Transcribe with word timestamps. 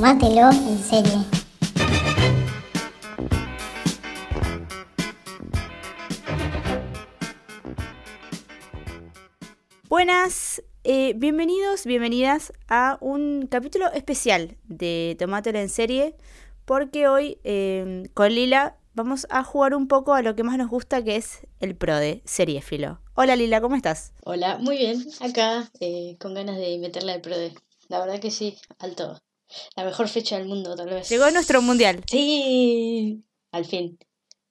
Tómatelo 0.00 0.50
en 0.50 0.78
serie. 0.78 1.12
Buenas, 9.90 10.62
eh, 10.84 11.12
bienvenidos, 11.16 11.84
bienvenidas 11.84 12.54
a 12.66 12.96
un 13.02 13.46
capítulo 13.50 13.92
especial 13.92 14.56
de 14.68 15.16
Tomátelo 15.18 15.58
en 15.58 15.68
serie, 15.68 16.16
porque 16.64 17.06
hoy 17.06 17.38
eh, 17.44 18.08
con 18.14 18.34
Lila 18.34 18.78
vamos 18.94 19.26
a 19.28 19.44
jugar 19.44 19.74
un 19.74 19.86
poco 19.86 20.14
a 20.14 20.22
lo 20.22 20.34
que 20.34 20.44
más 20.44 20.56
nos 20.56 20.70
gusta, 20.70 21.04
que 21.04 21.16
es 21.16 21.46
el 21.58 21.76
PRODE, 21.76 22.22
seriéfilo. 22.24 23.02
Hola 23.16 23.36
Lila, 23.36 23.60
¿cómo 23.60 23.76
estás? 23.76 24.14
Hola, 24.24 24.56
muy 24.56 24.78
bien, 24.78 25.06
acá 25.20 25.70
eh, 25.78 26.16
con 26.18 26.32
ganas 26.32 26.56
de 26.56 26.78
meterle 26.78 27.12
al 27.12 27.20
PRODE. 27.20 27.52
La 27.88 28.00
verdad 28.00 28.18
que 28.18 28.30
sí, 28.30 28.56
alto. 28.78 29.20
La 29.76 29.84
mejor 29.84 30.08
fecha 30.08 30.38
del 30.38 30.46
mundo, 30.46 30.74
tal 30.74 30.90
vez. 30.90 31.08
Llegó 31.08 31.30
nuestro 31.30 31.62
mundial. 31.62 32.02
Sí, 32.06 33.24
al 33.52 33.64
fin. 33.64 33.98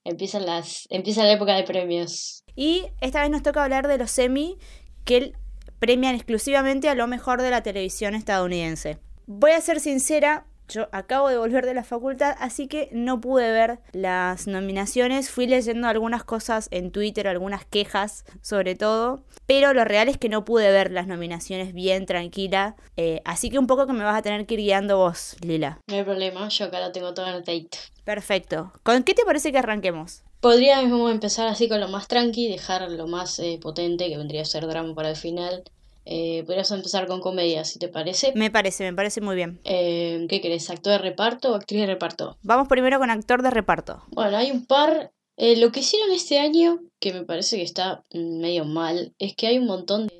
Empiezan 0.03 0.45
las, 0.45 0.87
empieza 0.89 1.23
la 1.23 1.33
época 1.33 1.55
de 1.55 1.63
premios. 1.63 2.43
Y 2.55 2.85
esta 3.01 3.21
vez 3.21 3.29
nos 3.29 3.43
toca 3.43 3.63
hablar 3.63 3.87
de 3.87 3.97
los 3.97 4.11
semi 4.11 4.57
que 5.05 5.33
premian 5.79 6.15
exclusivamente 6.15 6.89
a 6.89 6.95
lo 6.95 7.07
mejor 7.07 7.41
de 7.41 7.51
la 7.51 7.63
televisión 7.63 8.15
estadounidense. 8.15 8.99
Voy 9.27 9.51
a 9.51 9.61
ser 9.61 9.79
sincera, 9.79 10.47
yo 10.69 10.87
acabo 10.91 11.29
de 11.29 11.37
volver 11.37 11.65
de 11.65 11.73
la 11.73 11.83
facultad, 11.83 12.35
así 12.39 12.67
que 12.67 12.89
no 12.91 13.19
pude 13.19 13.51
ver 13.51 13.79
las 13.91 14.47
nominaciones. 14.47 15.29
Fui 15.29 15.47
leyendo 15.47 15.87
algunas 15.87 16.23
cosas 16.23 16.67
en 16.71 16.91
Twitter, 16.91 17.27
algunas 17.27 17.65
quejas 17.65 18.23
sobre 18.41 18.75
todo. 18.75 19.23
Pero 19.45 19.73
lo 19.73 19.83
real 19.83 20.07
es 20.07 20.17
que 20.17 20.29
no 20.29 20.45
pude 20.45 20.71
ver 20.71 20.91
las 20.91 21.07
nominaciones 21.07 21.73
bien 21.73 22.05
tranquila. 22.05 22.75
Eh, 22.97 23.21
así 23.25 23.49
que 23.49 23.59
un 23.59 23.67
poco 23.67 23.87
que 23.87 23.93
me 23.93 24.03
vas 24.03 24.17
a 24.17 24.21
tener 24.21 24.45
que 24.45 24.53
ir 24.53 24.61
guiando 24.61 24.97
vos, 24.97 25.35
Lila. 25.41 25.79
No 25.87 25.95
hay 25.95 26.03
problema, 26.03 26.47
yo 26.49 26.65
acá 26.65 26.79
lo 26.79 26.91
tengo 26.91 27.13
todo 27.13 27.25
anotadito. 27.25 27.77
Perfecto. 28.03 28.71
¿Con 28.83 29.03
qué 29.03 29.13
te 29.13 29.25
parece 29.25 29.51
que 29.51 29.57
arranquemos? 29.57 30.23
Podríamos 30.39 31.11
empezar 31.11 31.47
así 31.47 31.67
con 31.67 31.81
lo 31.81 31.89
más 31.89 32.07
tranqui, 32.07 32.47
dejar 32.47 32.89
lo 32.89 33.07
más 33.07 33.39
eh, 33.39 33.59
potente, 33.61 34.07
que 34.07 34.17
vendría 34.17 34.43
a 34.43 34.45
ser 34.45 34.65
drama 34.67 34.95
para 34.95 35.09
el 35.09 35.17
final. 35.17 35.63
Eh, 36.11 36.43
podrías 36.43 36.71
empezar 36.71 37.05
con 37.05 37.21
comedia, 37.21 37.63
si 37.63 37.77
te 37.77 37.87
parece. 37.87 38.33
Me 38.33 38.49
parece, 38.49 38.83
me 38.83 38.95
parece 38.95 39.21
muy 39.21 39.35
bien. 39.35 39.61
Eh, 39.63 40.25
¿Qué 40.27 40.41
querés? 40.41 40.67
¿Actor 40.71 40.93
de 40.93 40.97
reparto 40.97 41.51
o 41.51 41.55
actriz 41.55 41.81
de 41.81 41.85
reparto? 41.85 42.35
Vamos 42.41 42.67
primero 42.67 42.97
con 42.97 43.11
actor 43.11 43.43
de 43.43 43.51
reparto. 43.51 44.01
Bueno, 44.07 44.35
hay 44.35 44.49
un 44.49 44.65
par. 44.65 45.11
Eh, 45.37 45.55
lo 45.57 45.71
que 45.71 45.81
hicieron 45.81 46.11
este 46.11 46.39
año, 46.39 46.79
que 46.99 47.13
me 47.13 47.21
parece 47.25 47.57
que 47.57 47.61
está 47.61 48.03
medio 48.11 48.65
mal, 48.65 49.13
es 49.19 49.35
que 49.35 49.45
hay 49.45 49.59
un 49.59 49.67
montón 49.67 50.07
de 50.07 50.19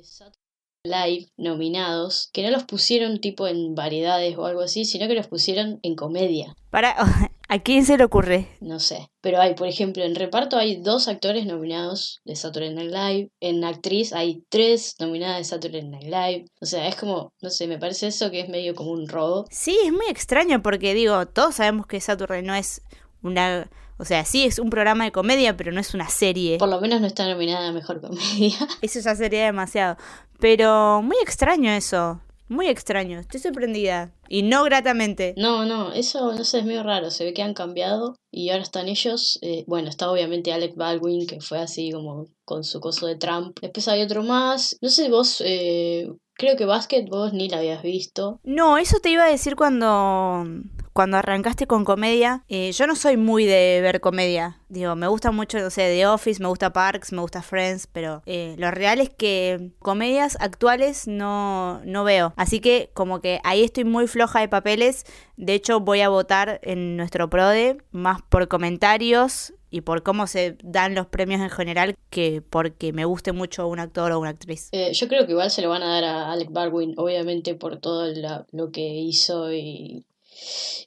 Live 0.84 1.26
nominados 1.36 2.30
que 2.32 2.44
no 2.44 2.50
los 2.50 2.64
pusieron 2.64 3.20
tipo 3.20 3.48
en 3.48 3.74
variedades 3.74 4.38
o 4.38 4.46
algo 4.46 4.60
así, 4.60 4.84
sino 4.84 5.08
que 5.08 5.14
los 5.14 5.26
pusieron 5.26 5.80
en 5.82 5.96
comedia. 5.96 6.54
Para, 6.70 6.94
¿A 7.52 7.58
quién 7.58 7.84
se 7.84 7.98
le 7.98 8.04
ocurre? 8.04 8.46
No 8.60 8.78
sé. 8.78 9.10
Pero 9.20 9.40
hay, 9.40 9.54
por 9.54 9.66
ejemplo, 9.66 10.04
en 10.04 10.14
reparto 10.14 10.56
hay 10.56 10.80
dos 10.80 11.08
actores 11.08 11.46
nominados 11.46 12.20
de 12.24 12.36
Saturday 12.36 12.72
Night 12.72 12.92
Live. 12.92 13.30
En 13.40 13.64
actriz 13.64 14.12
hay 14.12 14.44
tres 14.48 14.94
nominadas 15.00 15.38
de 15.38 15.44
Saturday 15.44 15.82
Night 15.82 16.04
Live. 16.04 16.44
O 16.60 16.66
sea, 16.66 16.86
es 16.86 16.94
como, 16.94 17.32
no 17.42 17.50
sé, 17.50 17.66
me 17.66 17.76
parece 17.76 18.06
eso 18.06 18.30
que 18.30 18.38
es 18.38 18.48
medio 18.48 18.76
como 18.76 18.92
un 18.92 19.08
robo. 19.08 19.46
Sí, 19.50 19.76
es 19.84 19.90
muy 19.90 20.06
extraño 20.08 20.62
porque 20.62 20.94
digo, 20.94 21.26
todos 21.26 21.56
sabemos 21.56 21.88
que 21.88 22.00
Saturday 22.00 22.44
no 22.44 22.54
es 22.54 22.82
una 23.20 23.68
o 23.98 24.04
sea, 24.06 24.24
sí 24.24 24.46
es 24.46 24.58
un 24.58 24.70
programa 24.70 25.04
de 25.04 25.12
comedia, 25.12 25.58
pero 25.58 25.72
no 25.72 25.80
es 25.80 25.92
una 25.92 26.08
serie. 26.08 26.56
Por 26.56 26.70
lo 26.70 26.80
menos 26.80 27.02
no 27.02 27.06
está 27.06 27.28
nominada 27.28 27.68
a 27.68 27.72
Mejor 27.72 28.00
Comedia. 28.00 28.56
Eso 28.80 29.00
ya 29.00 29.14
sería 29.14 29.44
demasiado. 29.44 29.98
Pero 30.38 31.02
muy 31.02 31.16
extraño 31.20 31.70
eso. 31.72 32.22
Muy 32.50 32.66
extraño. 32.66 33.20
Estoy 33.20 33.38
sorprendida. 33.38 34.12
Y 34.28 34.42
no 34.42 34.64
gratamente. 34.64 35.34
No, 35.36 35.64
no, 35.64 35.92
eso 35.92 36.32
no 36.32 36.42
sé, 36.42 36.58
es 36.58 36.64
medio 36.64 36.82
raro. 36.82 37.12
Se 37.12 37.24
ve 37.24 37.32
que 37.32 37.42
han 37.42 37.54
cambiado 37.54 38.16
y 38.32 38.50
ahora 38.50 38.64
están 38.64 38.88
ellos. 38.88 39.38
Eh, 39.40 39.62
bueno, 39.68 39.88
está 39.88 40.10
obviamente 40.10 40.52
Alec 40.52 40.74
Baldwin, 40.74 41.28
que 41.28 41.40
fue 41.40 41.60
así 41.60 41.92
como 41.92 42.26
con 42.44 42.64
su 42.64 42.80
coso 42.80 43.06
de 43.06 43.14
Trump. 43.14 43.56
Después 43.62 43.86
hay 43.86 44.02
otro 44.02 44.24
más. 44.24 44.76
No 44.82 44.88
sé, 44.88 45.08
vos... 45.08 45.40
Eh, 45.46 46.08
creo 46.34 46.56
que 46.56 46.64
Basket 46.64 47.04
vos 47.08 47.32
ni 47.32 47.48
la 47.48 47.58
habías 47.58 47.84
visto. 47.84 48.40
No, 48.42 48.78
eso 48.78 48.98
te 49.00 49.10
iba 49.10 49.24
a 49.24 49.30
decir 49.30 49.54
cuando 49.54 50.44
cuando 50.92 51.16
arrancaste 51.16 51.66
con 51.66 51.84
comedia, 51.84 52.44
eh, 52.48 52.72
yo 52.72 52.86
no 52.86 52.96
soy 52.96 53.16
muy 53.16 53.44
de 53.44 53.80
ver 53.82 54.00
comedia. 54.00 54.58
Digo, 54.68 54.94
me 54.96 55.08
gusta 55.08 55.30
mucho, 55.30 55.58
no 55.58 55.70
sé, 55.70 55.82
The 55.82 56.06
Office, 56.06 56.42
me 56.42 56.48
gusta 56.48 56.72
Parks, 56.72 57.12
me 57.12 57.20
gusta 57.20 57.42
Friends, 57.42 57.86
pero 57.86 58.22
eh, 58.26 58.54
lo 58.58 58.70
real 58.70 59.00
es 59.00 59.10
que 59.10 59.70
comedias 59.78 60.36
actuales 60.40 61.06
no, 61.06 61.80
no 61.84 62.04
veo. 62.04 62.32
Así 62.36 62.60
que 62.60 62.90
como 62.94 63.20
que 63.20 63.40
ahí 63.44 63.62
estoy 63.62 63.84
muy 63.84 64.06
floja 64.06 64.40
de 64.40 64.48
papeles. 64.48 65.04
De 65.36 65.54
hecho, 65.54 65.80
voy 65.80 66.00
a 66.00 66.08
votar 66.08 66.60
en 66.62 66.96
nuestro 66.96 67.30
PRODE 67.30 67.78
más 67.92 68.22
por 68.22 68.48
comentarios 68.48 69.54
y 69.70 69.82
por 69.82 70.02
cómo 70.02 70.26
se 70.26 70.56
dan 70.62 70.94
los 70.94 71.06
premios 71.06 71.40
en 71.40 71.50
general 71.50 71.96
que 72.10 72.42
porque 72.42 72.92
me 72.92 73.04
guste 73.04 73.32
mucho 73.32 73.68
un 73.68 73.78
actor 73.78 74.12
o 74.12 74.20
una 74.20 74.30
actriz. 74.30 74.68
Eh, 74.72 74.92
yo 74.92 75.08
creo 75.08 75.26
que 75.26 75.32
igual 75.32 75.50
se 75.50 75.62
lo 75.62 75.68
van 75.68 75.82
a 75.82 75.94
dar 75.94 76.04
a 76.04 76.32
Alec 76.32 76.50
Baldwin, 76.50 76.94
obviamente 76.96 77.54
por 77.54 77.78
todo 77.78 78.06
lo 78.50 78.70
que 78.72 78.82
hizo 78.82 79.52
y 79.52 80.04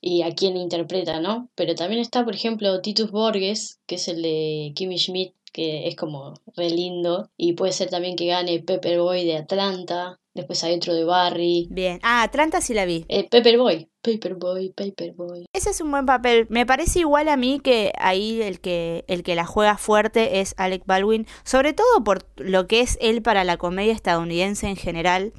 y 0.01 0.21
a 0.23 0.31
quién 0.33 0.57
interpreta, 0.57 1.19
¿no? 1.19 1.49
Pero 1.55 1.75
también 1.75 2.01
está, 2.01 2.23
por 2.25 2.35
ejemplo, 2.35 2.81
Titus 2.81 3.11
Borges, 3.11 3.79
que 3.85 3.95
es 3.95 4.07
el 4.07 4.21
de 4.21 4.73
Kimmy 4.75 4.97
Schmidt, 4.97 5.33
que 5.53 5.87
es 5.87 5.95
como 5.95 6.33
re 6.57 6.69
lindo, 6.69 7.29
y 7.37 7.53
puede 7.53 7.71
ser 7.71 7.89
también 7.89 8.15
que 8.15 8.27
gane 8.27 8.59
Pepperboy 8.59 9.23
de 9.23 9.37
Atlanta, 9.37 10.19
después 10.33 10.63
hay 10.63 10.75
otro 10.75 10.93
de 10.93 11.03
Barry. 11.03 11.67
Bien, 11.69 11.99
ah, 12.03 12.23
Atlanta 12.23 12.61
sí 12.61 12.73
la 12.73 12.85
vi. 12.85 13.05
Eh, 13.07 13.27
Pepperboy, 13.29 13.89
Paperboy, 14.01 14.69
Paperboy. 14.69 15.45
Ese 15.53 15.69
es 15.69 15.81
un 15.81 15.91
buen 15.91 16.05
papel. 16.05 16.47
Me 16.49 16.65
parece 16.65 16.99
igual 16.99 17.29
a 17.29 17.37
mí 17.37 17.59
que 17.59 17.93
ahí 17.97 18.41
el 18.41 18.59
que, 18.59 19.05
el 19.07 19.23
que 19.23 19.35
la 19.35 19.45
juega 19.45 19.77
fuerte 19.77 20.39
es 20.39 20.55
Alec 20.57 20.83
Baldwin, 20.85 21.27
sobre 21.43 21.73
todo 21.73 22.03
por 22.03 22.25
lo 22.37 22.67
que 22.67 22.81
es 22.81 22.97
él 23.01 23.21
para 23.21 23.43
la 23.43 23.57
comedia 23.57 23.93
estadounidense 23.93 24.67
en 24.67 24.75
general 24.75 25.33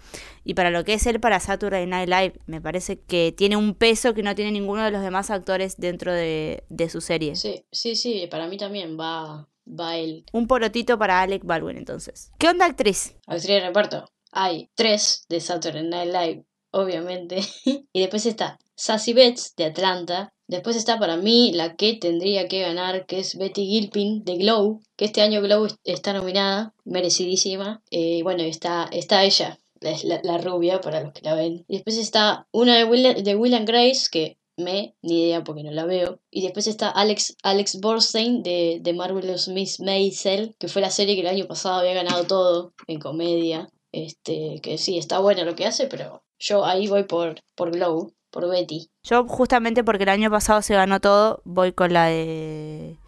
y 0.44 0.54
para 0.54 0.70
lo 0.70 0.84
que 0.84 0.94
es 0.94 1.06
él 1.06 1.20
para 1.20 1.40
Saturday 1.40 1.86
Night 1.86 2.08
Live. 2.08 2.34
Me 2.46 2.60
parece 2.60 3.00
que 3.00 3.34
tiene 3.36 3.56
un 3.56 3.74
peso 3.74 4.14
que 4.14 4.22
no 4.22 4.34
tiene 4.34 4.52
ninguno 4.52 4.84
de 4.84 4.90
los 4.90 5.02
demás 5.02 5.30
actores 5.30 5.76
dentro 5.78 6.12
de, 6.12 6.64
de 6.68 6.88
su 6.88 7.00
serie. 7.00 7.34
Sí, 7.34 7.64
sí, 7.72 7.96
sí, 7.96 8.28
para 8.30 8.46
mí 8.46 8.56
también 8.56 8.98
va, 8.98 9.48
va 9.66 9.96
él. 9.96 10.24
Un 10.32 10.46
porotito 10.46 10.98
para 10.98 11.20
Alec 11.20 11.44
Baldwin 11.44 11.76
entonces. 11.76 12.30
¿Qué 12.38 12.48
onda 12.48 12.66
actriz? 12.66 13.16
Actriz 13.26 13.48
de 13.48 13.60
reparto. 13.60 14.04
Hay 14.32 14.70
tres 14.74 15.26
de 15.28 15.40
Saturday 15.40 15.84
Night 15.84 16.12
Live, 16.12 16.44
obviamente. 16.70 17.40
y 17.64 18.00
después 18.00 18.26
está 18.26 18.58
Sassy 18.74 19.12
Betts 19.12 19.54
de 19.56 19.66
Atlanta. 19.66 20.32
Después 20.46 20.76
está 20.76 20.98
para 20.98 21.16
mí 21.16 21.52
la 21.54 21.74
que 21.76 21.94
tendría 21.94 22.48
que 22.48 22.60
ganar, 22.60 23.06
que 23.06 23.20
es 23.20 23.38
Betty 23.38 23.66
Gilpin 23.66 24.24
de 24.24 24.36
Glow, 24.36 24.82
que 24.96 25.06
este 25.06 25.22
año 25.22 25.40
Glow 25.40 25.68
está 25.84 26.12
nominada, 26.12 26.74
merecidísima. 26.84 27.82
Y 27.88 28.20
eh, 28.20 28.22
bueno, 28.22 28.42
está, 28.42 28.88
está 28.92 29.24
ella, 29.24 29.58
la, 29.80 30.20
la, 30.22 30.38
rubia, 30.38 30.80
para 30.80 31.00
los 31.00 31.12
que 31.12 31.22
la 31.22 31.34
ven. 31.34 31.64
Y 31.66 31.76
después 31.76 31.96
está 31.96 32.46
una 32.52 32.76
de 32.76 32.84
Will, 32.84 33.24
de 33.24 33.36
Will 33.36 33.54
and 33.54 33.66
Grace, 33.66 34.08
que 34.10 34.36
me, 34.56 34.94
ni 35.02 35.24
idea 35.24 35.44
porque 35.44 35.62
no 35.62 35.70
la 35.70 35.84
veo. 35.84 36.20
Y 36.30 36.42
después 36.42 36.66
está 36.66 36.90
Alex, 36.90 37.36
Alex 37.42 37.80
Borstein 37.80 38.42
de, 38.42 38.78
de 38.80 38.92
Marvelous 38.92 39.48
Miss 39.48 39.80
Maisel, 39.80 40.54
que 40.58 40.68
fue 40.68 40.82
la 40.82 40.90
serie 40.90 41.14
que 41.14 41.22
el 41.22 41.26
año 41.28 41.46
pasado 41.46 41.80
había 41.80 41.94
ganado 41.94 42.24
todo 42.24 42.74
en 42.86 43.00
comedia. 43.00 43.68
Este, 43.92 44.60
que 44.60 44.76
sí, 44.76 44.98
está 44.98 45.20
bueno 45.20 45.44
lo 45.44 45.54
que 45.54 45.66
hace, 45.66 45.86
pero 45.86 46.24
yo 46.38 46.64
ahí 46.64 46.88
voy 46.88 47.04
por, 47.04 47.36
por 47.54 47.70
Glow, 47.70 48.12
por 48.30 48.48
Betty. 48.48 48.90
Yo 49.04 49.26
justamente 49.28 49.84
porque 49.84 50.02
el 50.02 50.08
año 50.08 50.30
pasado 50.30 50.62
se 50.62 50.74
ganó 50.74 51.00
todo, 51.00 51.40
voy 51.44 51.72
con 51.72 51.92
la 51.92 52.06
de... 52.06 52.98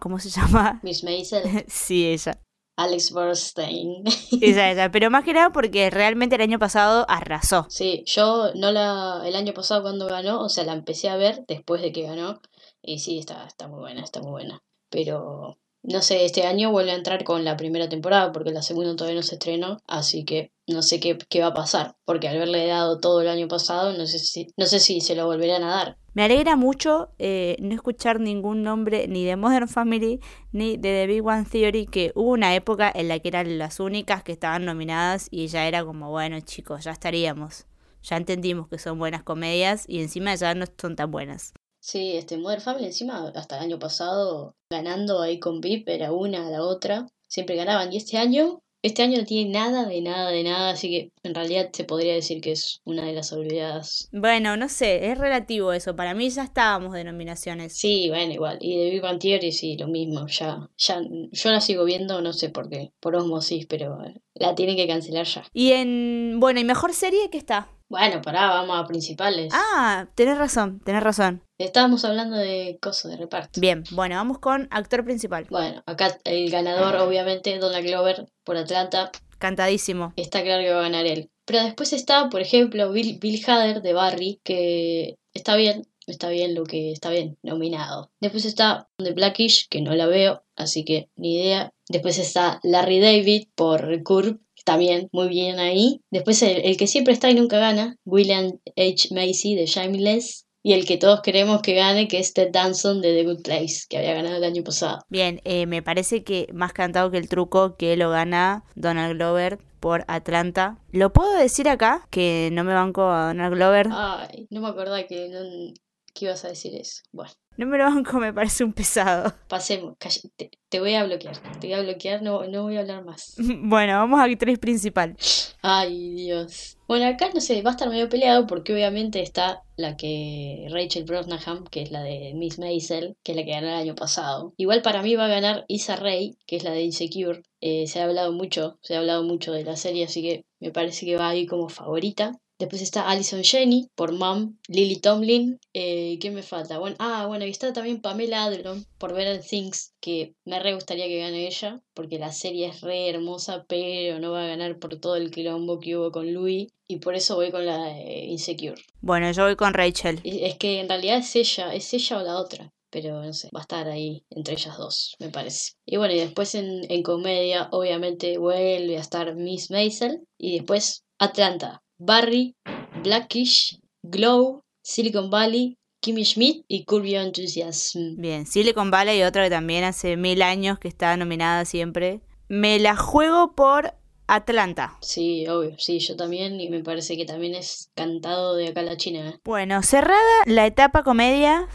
¿Cómo 0.00 0.18
se 0.18 0.30
llama? 0.30 0.80
Miss 0.82 1.04
Maisel. 1.04 1.64
sí, 1.68 2.06
ella. 2.06 2.40
Alex 2.76 3.12
Borstein. 3.12 4.02
esa, 4.40 4.70
esa. 4.70 4.90
Pero 4.90 5.10
más 5.10 5.24
que 5.24 5.32
nada 5.32 5.50
porque 5.50 5.90
realmente 5.90 6.36
el 6.36 6.42
año 6.42 6.58
pasado 6.58 7.04
arrasó. 7.08 7.66
Sí, 7.68 8.04
yo 8.06 8.52
no 8.54 8.70
la. 8.72 9.22
El 9.24 9.36
año 9.36 9.52
pasado 9.54 9.82
cuando 9.82 10.06
ganó, 10.06 10.40
o 10.42 10.48
sea, 10.48 10.64
la 10.64 10.72
empecé 10.72 11.08
a 11.08 11.16
ver 11.16 11.44
después 11.48 11.82
de 11.82 11.92
que 11.92 12.02
ganó. 12.02 12.40
Y 12.82 12.98
sí, 12.98 13.18
está, 13.18 13.46
está 13.46 13.68
muy 13.68 13.80
buena, 13.80 14.02
está 14.02 14.20
muy 14.20 14.30
buena. 14.32 14.62
Pero 14.90 15.58
no 15.82 16.00
sé, 16.02 16.24
este 16.24 16.46
año 16.46 16.70
vuelve 16.70 16.92
a 16.92 16.96
entrar 16.96 17.24
con 17.24 17.44
la 17.44 17.56
primera 17.56 17.88
temporada 17.88 18.32
porque 18.32 18.50
la 18.50 18.62
segunda 18.62 18.94
todavía 18.94 19.20
no 19.20 19.22
se 19.22 19.34
estrenó, 19.34 19.78
así 19.86 20.24
que 20.24 20.52
no 20.66 20.82
sé 20.82 21.00
qué, 21.00 21.18
qué 21.28 21.40
va 21.40 21.48
a 21.48 21.54
pasar, 21.54 21.96
porque 22.04 22.28
al 22.28 22.36
haberle 22.36 22.66
dado 22.66 22.98
todo 22.98 23.20
el 23.20 23.28
año 23.28 23.48
pasado, 23.48 23.92
no 23.92 24.06
sé 24.06 24.18
si, 24.18 24.48
no 24.56 24.66
sé 24.66 24.78
si 24.78 25.00
se 25.00 25.16
lo 25.16 25.26
volverán 25.26 25.64
a 25.64 25.70
dar. 25.70 25.96
Me 26.14 26.22
alegra 26.24 26.56
mucho 26.56 27.10
eh, 27.18 27.56
no 27.58 27.74
escuchar 27.74 28.20
ningún 28.20 28.62
nombre 28.62 29.08
ni 29.08 29.24
de 29.24 29.36
Modern 29.36 29.66
Family 29.66 30.20
ni 30.52 30.76
de 30.76 30.92
The 30.92 31.06
Big 31.06 31.26
One 31.26 31.46
Theory, 31.50 31.86
que 31.86 32.12
hubo 32.14 32.30
una 32.30 32.54
época 32.54 32.92
en 32.94 33.08
la 33.08 33.18
que 33.18 33.28
eran 33.28 33.58
las 33.58 33.80
únicas 33.80 34.22
que 34.22 34.32
estaban 34.32 34.64
nominadas 34.64 35.28
y 35.30 35.46
ya 35.48 35.66
era 35.66 35.84
como, 35.84 36.10
bueno 36.10 36.38
chicos, 36.40 36.84
ya 36.84 36.92
estaríamos. 36.92 37.66
Ya 38.02 38.16
entendimos 38.16 38.68
que 38.68 38.78
son 38.78 38.98
buenas 38.98 39.22
comedias 39.22 39.84
y 39.88 40.00
encima 40.00 40.34
ya 40.34 40.54
no 40.54 40.66
son 40.80 40.96
tan 40.96 41.10
buenas. 41.10 41.54
Sí, 41.82 42.12
este 42.16 42.36
Modern 42.36 42.62
Family 42.62 42.86
encima 42.86 43.32
hasta 43.34 43.56
el 43.56 43.64
año 43.64 43.78
pasado 43.80 44.54
ganando 44.70 45.20
ahí 45.20 45.40
con 45.40 45.60
VIP 45.60 45.88
era 45.88 46.12
una 46.12 46.46
a 46.46 46.50
la 46.50 46.62
otra, 46.62 47.08
siempre 47.26 47.56
ganaban 47.56 47.92
y 47.92 47.96
este 47.96 48.18
año 48.18 48.62
este 48.82 49.02
año 49.02 49.18
no 49.18 49.24
tiene 49.24 49.50
nada 49.50 49.86
de 49.86 50.00
nada 50.00 50.30
de 50.30 50.44
nada, 50.44 50.70
así 50.70 50.90
que 50.90 51.12
en 51.22 51.34
realidad 51.34 51.70
se 51.72 51.84
podría 51.84 52.14
decir 52.14 52.40
que 52.40 52.52
es 52.52 52.80
una 52.84 53.06
de 53.06 53.12
las 53.12 53.32
olvidadas. 53.32 54.08
Bueno, 54.12 54.56
no 54.56 54.68
sé, 54.68 55.10
es 55.10 55.18
relativo 55.18 55.72
eso. 55.72 55.94
Para 55.94 56.14
mí 56.14 56.28
ya 56.30 56.42
estábamos 56.42 56.92
de 56.92 57.04
nominaciones. 57.04 57.76
Sí, 57.76 58.08
bueno, 58.08 58.32
igual. 58.32 58.58
Y 58.60 58.76
de 58.76 58.90
Big 58.90 59.00
Bang 59.00 59.20
Theory 59.20 59.52
sí, 59.52 59.76
lo 59.76 59.86
mismo. 59.86 60.26
Ya, 60.26 60.68
ya, 60.76 61.00
yo 61.30 61.50
la 61.50 61.60
sigo 61.60 61.84
viendo, 61.84 62.20
no 62.22 62.32
sé 62.32 62.48
por 62.48 62.68
qué, 62.68 62.92
por 62.98 63.14
osmosis, 63.14 63.66
pero 63.66 63.98
la 64.34 64.54
tienen 64.56 64.76
que 64.76 64.88
cancelar 64.88 65.26
ya. 65.26 65.44
Y 65.52 65.72
en, 65.72 66.38
bueno, 66.40 66.58
¿y 66.58 66.64
mejor 66.64 66.92
serie 66.92 67.30
qué 67.30 67.38
está? 67.38 67.68
Bueno, 67.92 68.22
pará, 68.22 68.46
vamos 68.46 68.80
a 68.80 68.86
principales. 68.86 69.52
Ah, 69.52 70.06
tenés 70.14 70.38
razón, 70.38 70.80
tenés 70.80 71.02
razón. 71.02 71.42
Estábamos 71.58 72.06
hablando 72.06 72.38
de 72.38 72.78
cosas 72.80 73.10
de 73.10 73.18
reparto. 73.18 73.60
Bien, 73.60 73.84
bueno, 73.90 74.14
vamos 74.14 74.38
con 74.38 74.66
actor 74.70 75.04
principal. 75.04 75.46
Bueno, 75.50 75.82
acá 75.84 76.18
el 76.24 76.50
ganador, 76.50 76.96
obviamente, 76.96 77.58
Donald 77.58 77.86
Glover 77.86 78.24
por 78.44 78.56
Atlanta. 78.56 79.10
Cantadísimo. 79.36 80.14
Está 80.16 80.42
claro 80.42 80.62
que 80.62 80.72
va 80.72 80.78
a 80.78 80.84
ganar 80.84 81.04
él. 81.04 81.30
Pero 81.44 81.62
después 81.64 81.92
está, 81.92 82.30
por 82.30 82.40
ejemplo, 82.40 82.90
Bill, 82.92 83.18
Bill 83.20 83.44
Hader 83.46 83.82
de 83.82 83.92
Barry, 83.92 84.40
que 84.42 85.16
está 85.34 85.54
bien, 85.56 85.86
está 86.06 86.30
bien 86.30 86.54
lo 86.54 86.64
que 86.64 86.92
está 86.92 87.10
bien, 87.10 87.36
nominado. 87.42 88.10
Después 88.20 88.46
está 88.46 88.88
The 88.96 89.12
Blackish, 89.12 89.68
que 89.68 89.82
no 89.82 89.94
la 89.94 90.06
veo, 90.06 90.41
así 90.56 90.84
que 90.84 91.08
ni 91.16 91.36
idea. 91.36 91.72
Después 91.88 92.18
está 92.18 92.60
Larry 92.62 93.00
David 93.00 93.48
por 93.54 94.02
Curb, 94.02 94.40
también 94.64 95.08
muy 95.12 95.28
bien 95.28 95.58
ahí. 95.58 96.00
Después 96.10 96.42
el, 96.42 96.76
que 96.76 96.86
siempre 96.86 97.12
está 97.12 97.30
y 97.30 97.34
nunca 97.34 97.58
gana, 97.58 97.96
William 98.04 98.58
H. 98.76 99.08
Macy 99.14 99.54
de 99.54 99.66
Shameless. 99.66 100.46
Y 100.64 100.74
el 100.74 100.86
que 100.86 100.96
todos 100.96 101.22
queremos 101.22 101.60
que 101.60 101.74
gane, 101.74 102.06
que 102.06 102.20
es 102.20 102.34
Ted 102.34 102.50
Danson 102.52 103.00
de 103.00 103.14
The 103.14 103.24
Good 103.24 103.42
Place, 103.42 103.80
que 103.88 103.98
había 103.98 104.14
ganado 104.14 104.36
el 104.36 104.44
año 104.44 104.62
pasado. 104.62 105.00
Bien, 105.08 105.40
eh, 105.42 105.66
me 105.66 105.82
parece 105.82 106.22
que 106.22 106.46
más 106.54 106.72
cantado 106.72 107.10
que 107.10 107.18
el 107.18 107.28
truco 107.28 107.76
que 107.76 107.96
lo 107.96 108.10
gana 108.10 108.62
Donald 108.76 109.16
Glover 109.16 109.58
por 109.80 110.04
Atlanta. 110.06 110.78
¿Lo 110.92 111.12
puedo 111.12 111.36
decir 111.36 111.68
acá? 111.68 112.06
Que 112.10 112.50
no 112.52 112.62
me 112.62 112.72
banco 112.72 113.10
a 113.10 113.26
Donald 113.26 113.54
Glover. 113.54 113.88
Ay, 113.90 114.46
no 114.50 114.60
me 114.60 114.68
acordaba 114.68 115.02
que, 115.02 115.74
que 116.14 116.26
ibas 116.26 116.44
a 116.44 116.48
decir 116.48 116.74
eso. 116.74 117.02
Bueno. 117.12 117.32
No 117.56 117.66
me 117.66 117.76
lo 117.76 117.84
banco, 117.84 118.18
me 118.18 118.32
parece 118.32 118.64
un 118.64 118.72
pesado. 118.72 119.34
Pasemos, 119.48 119.96
te, 120.36 120.50
te, 120.68 120.80
voy 120.80 120.94
a 120.94 121.04
bloquear. 121.04 121.36
Te 121.60 121.66
voy 121.66 121.74
a 121.74 121.82
bloquear, 121.82 122.22
no, 122.22 122.46
no 122.46 122.62
voy 122.62 122.76
a 122.76 122.80
hablar 122.80 123.04
más. 123.04 123.36
Bueno, 123.64 123.94
vamos 123.94 124.20
a 124.20 124.24
actriz 124.24 124.58
principal. 124.58 125.16
Ay, 125.60 126.14
Dios. 126.14 126.78
Bueno, 126.88 127.06
acá 127.06 127.30
no 127.32 127.40
sé, 127.40 127.62
va 127.62 127.70
a 127.70 127.72
estar 127.72 127.88
medio 127.88 128.08
peleado 128.08 128.46
porque 128.46 128.72
obviamente 128.72 129.22
está 129.22 129.62
la 129.76 129.96
que 129.96 130.66
Rachel 130.70 131.04
Brosnahan, 131.04 131.64
que 131.64 131.82
es 131.82 131.90
la 131.90 132.02
de 132.02 132.32
Miss 132.34 132.58
Maisel, 132.58 133.16
que 133.22 133.32
es 133.32 133.36
la 133.36 133.44
que 133.44 133.52
ganó 133.52 133.68
el 133.68 133.74
año 133.74 133.94
pasado. 133.94 134.54
Igual 134.56 134.82
para 134.82 135.02
mí 135.02 135.14
va 135.14 135.26
a 135.26 135.28
ganar 135.28 135.64
Isa 135.68 135.96
Rae, 135.96 136.32
que 136.46 136.56
es 136.56 136.64
la 136.64 136.72
de 136.72 136.82
Insecure. 136.82 137.42
Eh, 137.60 137.86
se 137.86 138.00
ha 138.00 138.04
hablado 138.04 138.32
mucho, 138.32 138.78
se 138.82 138.94
ha 138.94 138.98
hablado 138.98 139.22
mucho 139.22 139.52
de 139.52 139.64
la 139.64 139.76
serie, 139.76 140.04
así 140.04 140.22
que 140.22 140.44
me 140.60 140.70
parece 140.70 141.06
que 141.06 141.16
va 141.16 141.28
ahí 141.28 141.46
como 141.46 141.68
favorita. 141.68 142.32
Después 142.58 142.82
está 142.82 143.08
Alison 143.08 143.42
Jenny 143.42 143.88
por 143.94 144.12
Mom, 144.12 144.56
Lily 144.68 144.96
Tomlin. 144.96 145.58
Eh, 145.72 146.18
¿Qué 146.20 146.30
me 146.30 146.42
falta? 146.42 146.78
Bueno, 146.78 146.96
ah, 146.98 147.26
bueno, 147.26 147.44
y 147.44 147.50
está 147.50 147.72
también 147.72 148.00
Pamela 148.00 148.44
Adlon 148.44 148.86
por 148.98 149.14
Better 149.14 149.42
Things, 149.42 149.94
que 150.00 150.34
me 150.44 150.60
re 150.60 150.74
gustaría 150.74 151.06
que 151.06 151.18
gane 151.18 151.46
ella, 151.46 151.80
porque 151.94 152.18
la 152.18 152.30
serie 152.30 152.68
es 152.68 152.80
re 152.80 153.08
hermosa, 153.08 153.64
pero 153.68 154.20
no 154.20 154.32
va 154.32 154.44
a 154.44 154.48
ganar 154.48 154.78
por 154.78 154.98
todo 155.00 155.16
el 155.16 155.30
quilombo 155.30 155.80
que 155.80 155.96
hubo 155.96 156.12
con 156.12 156.32
Louis, 156.32 156.68
y 156.86 156.96
por 156.98 157.14
eso 157.14 157.36
voy 157.36 157.50
con 157.50 157.66
la 157.66 157.90
Insecure. 157.98 158.80
Bueno, 159.00 159.32
yo 159.32 159.44
voy 159.44 159.56
con 159.56 159.74
Rachel. 159.74 160.20
Es 160.22 160.56
que 160.56 160.80
en 160.80 160.88
realidad 160.88 161.18
es 161.18 161.34
ella, 161.34 161.74
es 161.74 161.92
ella 161.94 162.18
o 162.18 162.22
la 162.22 162.36
otra 162.36 162.72
pero 162.92 163.22
no 163.24 163.32
sé, 163.32 163.48
va 163.56 163.60
a 163.60 163.62
estar 163.62 163.88
ahí 163.88 164.22
entre 164.28 164.52
ellas 164.52 164.76
dos, 164.76 165.16
me 165.18 165.30
parece. 165.30 165.72
Y 165.86 165.96
bueno, 165.96 166.12
y 166.12 166.18
después 166.18 166.54
en, 166.54 166.82
en 166.90 167.02
comedia, 167.02 167.70
obviamente 167.72 168.36
vuelve 168.36 168.98
a 168.98 169.00
estar 169.00 169.34
Miss 169.34 169.70
Maisel, 169.70 170.20
y 170.36 170.58
después 170.58 171.02
Atlanta, 171.18 171.82
Barry, 172.04 172.56
Blackish, 173.04 173.78
Glow, 174.02 174.64
Silicon 174.82 175.30
Valley, 175.30 175.78
Kimmy 176.00 176.24
Schmidt 176.24 176.64
y 176.66 176.84
Curb 176.84 177.04
Your 177.04 177.22
Enthusiasm. 177.22 178.16
Bien, 178.16 178.44
Silicon 178.44 178.90
Valley 178.90 179.20
y 179.20 179.22
otra 179.22 179.44
que 179.44 179.50
también 179.50 179.84
hace 179.84 180.16
mil 180.16 180.42
años 180.42 180.80
que 180.80 180.88
está 180.88 181.16
nominada 181.16 181.64
siempre. 181.64 182.20
Me 182.48 182.80
la 182.80 182.96
juego 182.96 183.54
por 183.54 183.94
Atlanta. 184.26 184.98
Sí, 185.00 185.46
obvio, 185.46 185.76
sí, 185.78 186.00
yo 186.00 186.16
también 186.16 186.60
y 186.60 186.68
me 186.70 186.82
parece 186.82 187.16
que 187.16 187.24
también 187.24 187.54
es 187.54 187.92
cantado 187.94 188.56
de 188.56 188.68
acá 188.68 188.80
a 188.80 188.84
la 188.84 188.96
China. 188.96 189.28
¿eh? 189.28 189.38
Bueno, 189.44 189.80
cerrada 189.84 190.42
la 190.46 190.66
etapa 190.66 191.04
comedia, 191.04 191.68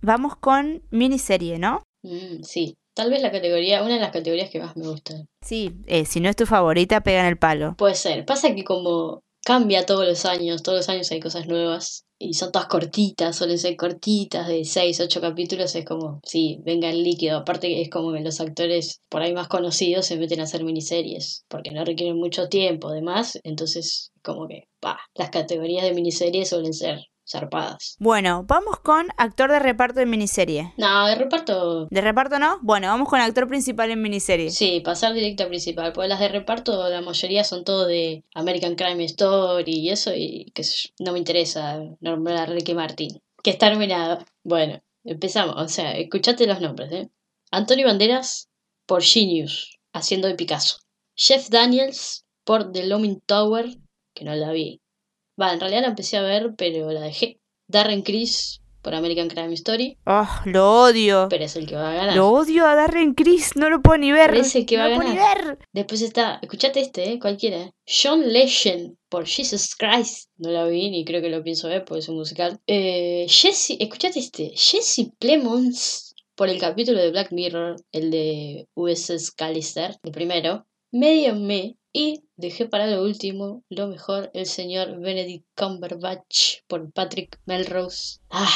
vamos 0.00 0.36
con 0.36 0.84
miniserie, 0.90 1.58
¿no? 1.58 1.82
Mm, 2.02 2.44
sí, 2.44 2.76
tal 2.94 3.10
vez 3.10 3.20
la 3.20 3.32
categoría, 3.32 3.82
una 3.82 3.94
de 3.94 4.00
las 4.00 4.12
categorías 4.12 4.48
que 4.48 4.60
más 4.60 4.76
me 4.76 4.86
gustan. 4.86 5.26
Sí, 5.44 5.72
eh, 5.86 6.04
si 6.04 6.20
no 6.20 6.28
es 6.28 6.36
tu 6.36 6.46
favorita, 6.46 7.00
pega 7.02 7.22
en 7.22 7.26
el 7.26 7.36
palo. 7.36 7.74
Puede 7.76 7.96
ser, 7.96 8.24
pasa 8.24 8.54
que 8.54 8.62
como 8.62 9.22
cambia 9.44 9.86
todos 9.86 10.06
los 10.06 10.24
años, 10.24 10.62
todos 10.62 10.78
los 10.78 10.88
años 10.88 11.10
hay 11.10 11.20
cosas 11.20 11.46
nuevas 11.46 12.04
y 12.18 12.34
son 12.34 12.52
todas 12.52 12.68
cortitas, 12.68 13.36
suelen 13.36 13.58
ser 13.58 13.76
cortitas 13.76 14.46
de 14.46 14.64
6, 14.64 15.00
8 15.00 15.20
capítulos, 15.20 15.74
es 15.74 15.84
como, 15.86 16.20
sí, 16.24 16.60
venga 16.64 16.90
el 16.90 17.02
líquido, 17.02 17.38
aparte 17.38 17.80
es 17.80 17.88
como 17.88 18.12
que 18.12 18.20
los 18.20 18.40
actores 18.40 19.00
por 19.08 19.22
ahí 19.22 19.32
más 19.32 19.48
conocidos 19.48 20.06
se 20.06 20.16
meten 20.18 20.40
a 20.40 20.44
hacer 20.44 20.62
miniseries, 20.62 21.44
porque 21.48 21.70
no 21.70 21.84
requieren 21.84 22.18
mucho 22.18 22.48
tiempo, 22.48 22.88
además, 22.88 23.38
entonces 23.42 24.12
como 24.22 24.46
que, 24.48 24.64
pa, 24.80 25.00
las 25.14 25.30
categorías 25.30 25.84
de 25.84 25.94
miniseries 25.94 26.50
suelen 26.50 26.74
ser 26.74 27.09
zarpadas. 27.30 27.96
Bueno, 27.98 28.44
vamos 28.46 28.78
con 28.80 29.08
actor 29.16 29.50
de 29.50 29.58
reparto 29.58 30.00
en 30.00 30.10
miniserie. 30.10 30.74
No, 30.76 31.06
de 31.06 31.14
reparto. 31.14 31.86
¿De 31.86 32.00
reparto 32.00 32.38
no? 32.38 32.58
Bueno, 32.62 32.88
vamos 32.88 33.08
con 33.08 33.20
actor 33.20 33.48
principal 33.48 33.90
en 33.90 34.02
miniserie. 34.02 34.50
Sí, 34.50 34.80
pasar 34.80 35.12
directo 35.12 35.44
a 35.44 35.48
principal. 35.48 35.92
Porque 35.92 36.08
las 36.08 36.20
de 36.20 36.28
reparto, 36.28 36.88
la 36.88 37.00
mayoría 37.00 37.44
son 37.44 37.64
todo 37.64 37.86
de 37.86 38.24
American 38.34 38.74
Crime 38.74 39.04
Story 39.04 39.72
y 39.72 39.90
eso, 39.90 40.12
y 40.14 40.50
que 40.54 40.64
no 40.98 41.12
me 41.12 41.18
interesa 41.18 41.80
nombrar 42.00 42.38
a 42.38 42.46
Ricky 42.46 42.74
Martin. 42.74 43.20
Que 43.42 43.50
está 43.50 43.70
nominado. 43.70 44.24
Bueno, 44.42 44.80
empezamos. 45.04 45.56
O 45.56 45.68
sea, 45.68 45.92
escuchate 45.92 46.46
los 46.46 46.60
nombres, 46.60 46.92
¿eh? 46.92 47.10
Antonio 47.50 47.86
Banderas 47.86 48.48
por 48.86 49.02
Genius, 49.02 49.78
haciendo 49.92 50.28
de 50.28 50.34
Picasso. 50.34 50.78
Jeff 51.16 51.48
Daniels 51.48 52.24
por 52.44 52.72
The 52.72 52.86
Looming 52.86 53.20
Tower, 53.26 53.66
que 54.14 54.24
no 54.24 54.34
la 54.34 54.52
vi. 54.52 54.79
Va, 55.40 55.52
en 55.52 55.60
realidad 55.60 55.82
la 55.82 55.88
empecé 55.88 56.16
a 56.16 56.22
ver, 56.22 56.54
pero 56.56 56.90
la 56.90 57.00
dejé. 57.00 57.40
Darren 57.66 58.02
Criss 58.02 58.60
por 58.82 58.94
American 58.94 59.28
Crime 59.28 59.54
Story. 59.54 59.96
Oh, 60.06 60.28
lo 60.46 60.82
odio. 60.82 61.26
Pero 61.28 61.44
es 61.44 61.56
el 61.56 61.66
que 61.66 61.76
va 61.76 61.92
a 61.92 61.94
ganar. 61.94 62.16
Lo 62.16 62.30
odio 62.30 62.66
a 62.66 62.74
Darren 62.74 63.14
Criss, 63.14 63.56
no 63.56 63.70
lo 63.70 63.82
puedo 63.82 63.98
ni 63.98 64.12
ver. 64.12 64.34
es 64.34 64.54
el 64.56 64.66
que 64.66 64.76
no 64.76 64.82
va 64.82 64.86
a 64.86 64.90
lo 64.90 64.96
puedo 64.96 65.14
ganar. 65.14 65.44
ni 65.44 65.50
ver. 65.50 65.58
Después 65.72 66.02
está, 66.02 66.38
escuchate 66.42 66.80
este, 66.80 67.12
¿eh? 67.12 67.18
cualquiera. 67.18 67.62
¿eh? 67.62 67.72
John 67.86 68.32
Legend 68.32 68.96
por 69.08 69.26
Jesus 69.26 69.74
Christ. 69.76 70.30
No 70.36 70.50
la 70.50 70.66
vi 70.66 70.90
ni 70.90 71.04
creo 71.04 71.20
que 71.20 71.30
lo 71.30 71.42
pienso 71.42 71.68
ver 71.68 71.84
porque 71.84 72.00
es 72.00 72.08
un 72.08 72.16
musical. 72.16 72.60
Eh, 72.66 73.26
Jesse, 73.28 73.76
escuchate 73.78 74.18
este. 74.18 74.52
Jesse 74.54 75.10
Plemons 75.18 76.14
por 76.34 76.48
el 76.48 76.58
capítulo 76.58 76.98
de 77.00 77.10
Black 77.10 77.32
Mirror, 77.32 77.76
el 77.92 78.10
de 78.10 78.66
USS 78.74 79.30
Callister, 79.32 79.96
el 80.02 80.12
primero. 80.12 80.66
Medio 80.90 81.36
me 81.36 81.76
y 81.92 82.24
dejé 82.36 82.66
para 82.66 82.86
lo 82.86 83.02
último, 83.02 83.62
lo 83.68 83.88
mejor, 83.88 84.30
el 84.34 84.46
señor 84.46 85.00
Benedict 85.00 85.46
Cumberbatch 85.56 86.60
por 86.66 86.90
Patrick 86.92 87.38
Melrose. 87.46 88.20
¡Ah! 88.30 88.48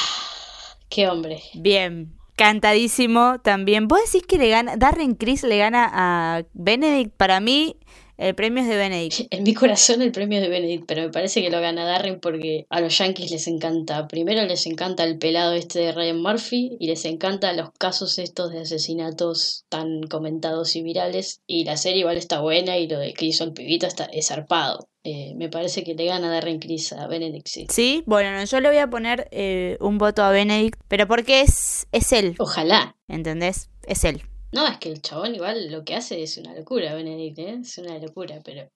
¡Qué 0.88 1.09
hombre! 1.09 1.43
Bien. 1.55 2.14
Cantadísimo 2.37 3.38
también. 3.41 3.87
¿Vos 3.87 4.00
decís 4.07 4.26
que 4.26 4.38
le 4.38 4.49
gana, 4.49 4.76
Darren 4.76 5.14
Criss 5.14 5.45
le 5.45 5.57
gana 5.57 5.88
a 5.93 6.43
Benedict? 6.53 7.14
Para 7.17 7.38
mí, 7.38 7.76
el 8.16 8.35
premio 8.35 8.62
es 8.62 8.68
de 8.68 8.76
Benedict. 8.76 9.26
En 9.30 9.42
mi 9.42 9.54
corazón 9.54 10.02
el 10.02 10.12
premio 10.12 10.38
es 10.38 10.42
de 10.44 10.49
Benedict, 10.50 10.85
pero 10.87 11.02
me 11.02 11.11
parece 11.11 11.42
que 11.42 11.50
lo 11.50 11.61
gana 11.61 11.85
Darren 11.85 12.21
porque 12.21 12.66
a 12.71 12.80
los 12.80 12.97
Yankees 12.99 13.30
les 13.30 13.47
encanta. 13.47 14.06
Primero 14.09 14.44
les 14.44 14.66
encanta 14.66 15.04
el 15.04 15.18
pelado 15.18 15.54
este 15.54 15.80
de 15.80 15.92
Ryan 15.92 16.23
Murphy 16.23 16.76
y 16.78 16.87
les 16.87 17.04
encanta 17.04 17.52
los 17.52 17.71
casos 17.78 18.18
estos 18.18 18.52
de 18.52 18.61
asesinatos 18.61 19.64
tan 19.68 20.02
comentados 20.04 20.76
y 20.76 20.83
virales. 20.83 21.40
Y 21.47 21.64
la 21.64 21.76
serie 21.76 22.00
igual 22.00 22.16
está 22.16 22.40
buena 22.40 22.78
y 22.78 22.88
lo 22.88 22.99
de 22.99 23.12
que 23.12 23.26
hizo 23.26 23.44
el 23.44 23.52
pibito 23.52 23.87
está, 23.87 24.04
es 24.04 24.28
zarpado. 24.28 24.88
Eh, 25.06 25.35
me 25.37 25.50
parece 25.50 25.85
que 25.85 25.94
le 25.94 26.06
gana 26.06 26.30
Darren 26.30 26.59
Criss 26.59 26.92
a 26.94 27.06
Benedict, 27.06 27.47
sí. 27.47 27.66
Sí, 27.68 28.02
bueno, 28.06 28.33
no, 28.33 28.42
yo 28.44 28.61
le 28.61 28.68
voy 28.68 28.78
a 28.78 28.88
poner 28.88 29.28
eh, 29.33 29.76
un 29.80 29.99
voto 29.99 30.23
a 30.23 30.30
Benedict, 30.30 30.80
pero 30.88 31.06
porque 31.06 31.42
es, 31.42 31.87
es 31.92 32.12
él, 32.12 32.37
Ojalá. 32.38 32.97
¿entendés? 33.06 33.68
Es 33.87 34.04
él. 34.04 34.23
No, 34.54 34.68
es 34.68 34.78
que 34.78 34.88
el 34.88 35.02
chabón 35.02 35.34
igual 35.34 35.73
lo 35.73 35.84
que 35.84 35.96
hace 35.96 36.23
es 36.23 36.38
una 36.38 36.54
locura, 36.54 36.94
Benedict, 36.94 37.38
¿eh? 37.40 37.58
Es 37.61 37.76
una 37.78 37.99
locura, 37.99 38.40
pero 38.44 38.70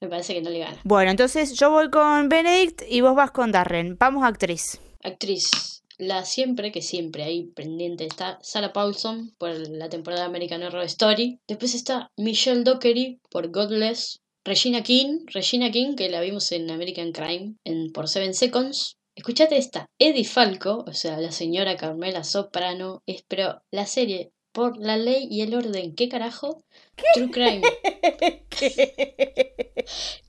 me 0.00 0.08
parece 0.08 0.34
que 0.34 0.40
no 0.40 0.50
le 0.50 0.60
gana. 0.60 0.80
Bueno, 0.84 1.10
entonces 1.10 1.54
yo 1.54 1.70
voy 1.70 1.90
con 1.90 2.28
Benedict 2.28 2.82
y 2.88 3.00
vos 3.00 3.16
vas 3.16 3.32
con 3.32 3.50
Darren. 3.50 3.96
Vamos 3.98 4.22
a 4.22 4.28
actriz. 4.28 4.78
Actriz. 5.02 5.82
La 5.98 6.24
siempre, 6.24 6.70
que 6.70 6.80
siempre 6.80 7.24
ahí 7.24 7.46
pendiente 7.56 8.04
está 8.04 8.38
Sarah 8.40 8.72
Paulson 8.72 9.34
por 9.36 9.50
la 9.68 9.88
temporada 9.88 10.22
de 10.22 10.28
American 10.28 10.62
Horror 10.62 10.84
Story. 10.84 11.40
Después 11.48 11.74
está 11.74 12.12
Michelle 12.16 12.62
Dockery 12.62 13.18
por 13.28 13.50
Godless. 13.50 14.20
Regina 14.44 14.84
King, 14.84 15.24
Regina 15.26 15.72
King, 15.72 15.96
que 15.96 16.08
la 16.08 16.20
vimos 16.20 16.52
en 16.52 16.70
American 16.70 17.10
Crime 17.10 17.56
en, 17.64 17.90
por 17.90 18.06
Seven 18.06 18.32
Seconds. 18.32 18.96
Escuchate 19.16 19.56
esta, 19.56 19.86
Eddie 19.98 20.24
Falco, 20.24 20.84
o 20.86 20.92
sea, 20.92 21.18
la 21.18 21.32
señora 21.32 21.76
Carmela 21.76 22.22
Soprano, 22.22 23.02
es, 23.06 23.24
pero 23.26 23.62
la 23.72 23.86
serie 23.86 24.30
por 24.56 24.78
la 24.78 24.96
ley 24.96 25.28
y 25.30 25.42
el 25.42 25.54
orden. 25.54 25.94
¿Qué 25.94 26.08
carajo? 26.08 26.64
True 27.12 27.30
Crime. 27.30 27.60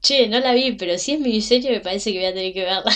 Che, 0.02 0.28
no 0.28 0.42
la 0.42 0.54
vi, 0.54 0.74
pero 0.74 0.98
si 0.98 1.14
es 1.14 1.22
miniserie 1.22 1.72
me 1.72 1.80
parece 1.80 2.12
que 2.12 2.18
voy 2.18 2.28
a 2.28 2.34
tener 2.34 2.54
que 2.54 2.66
verla. 2.66 2.92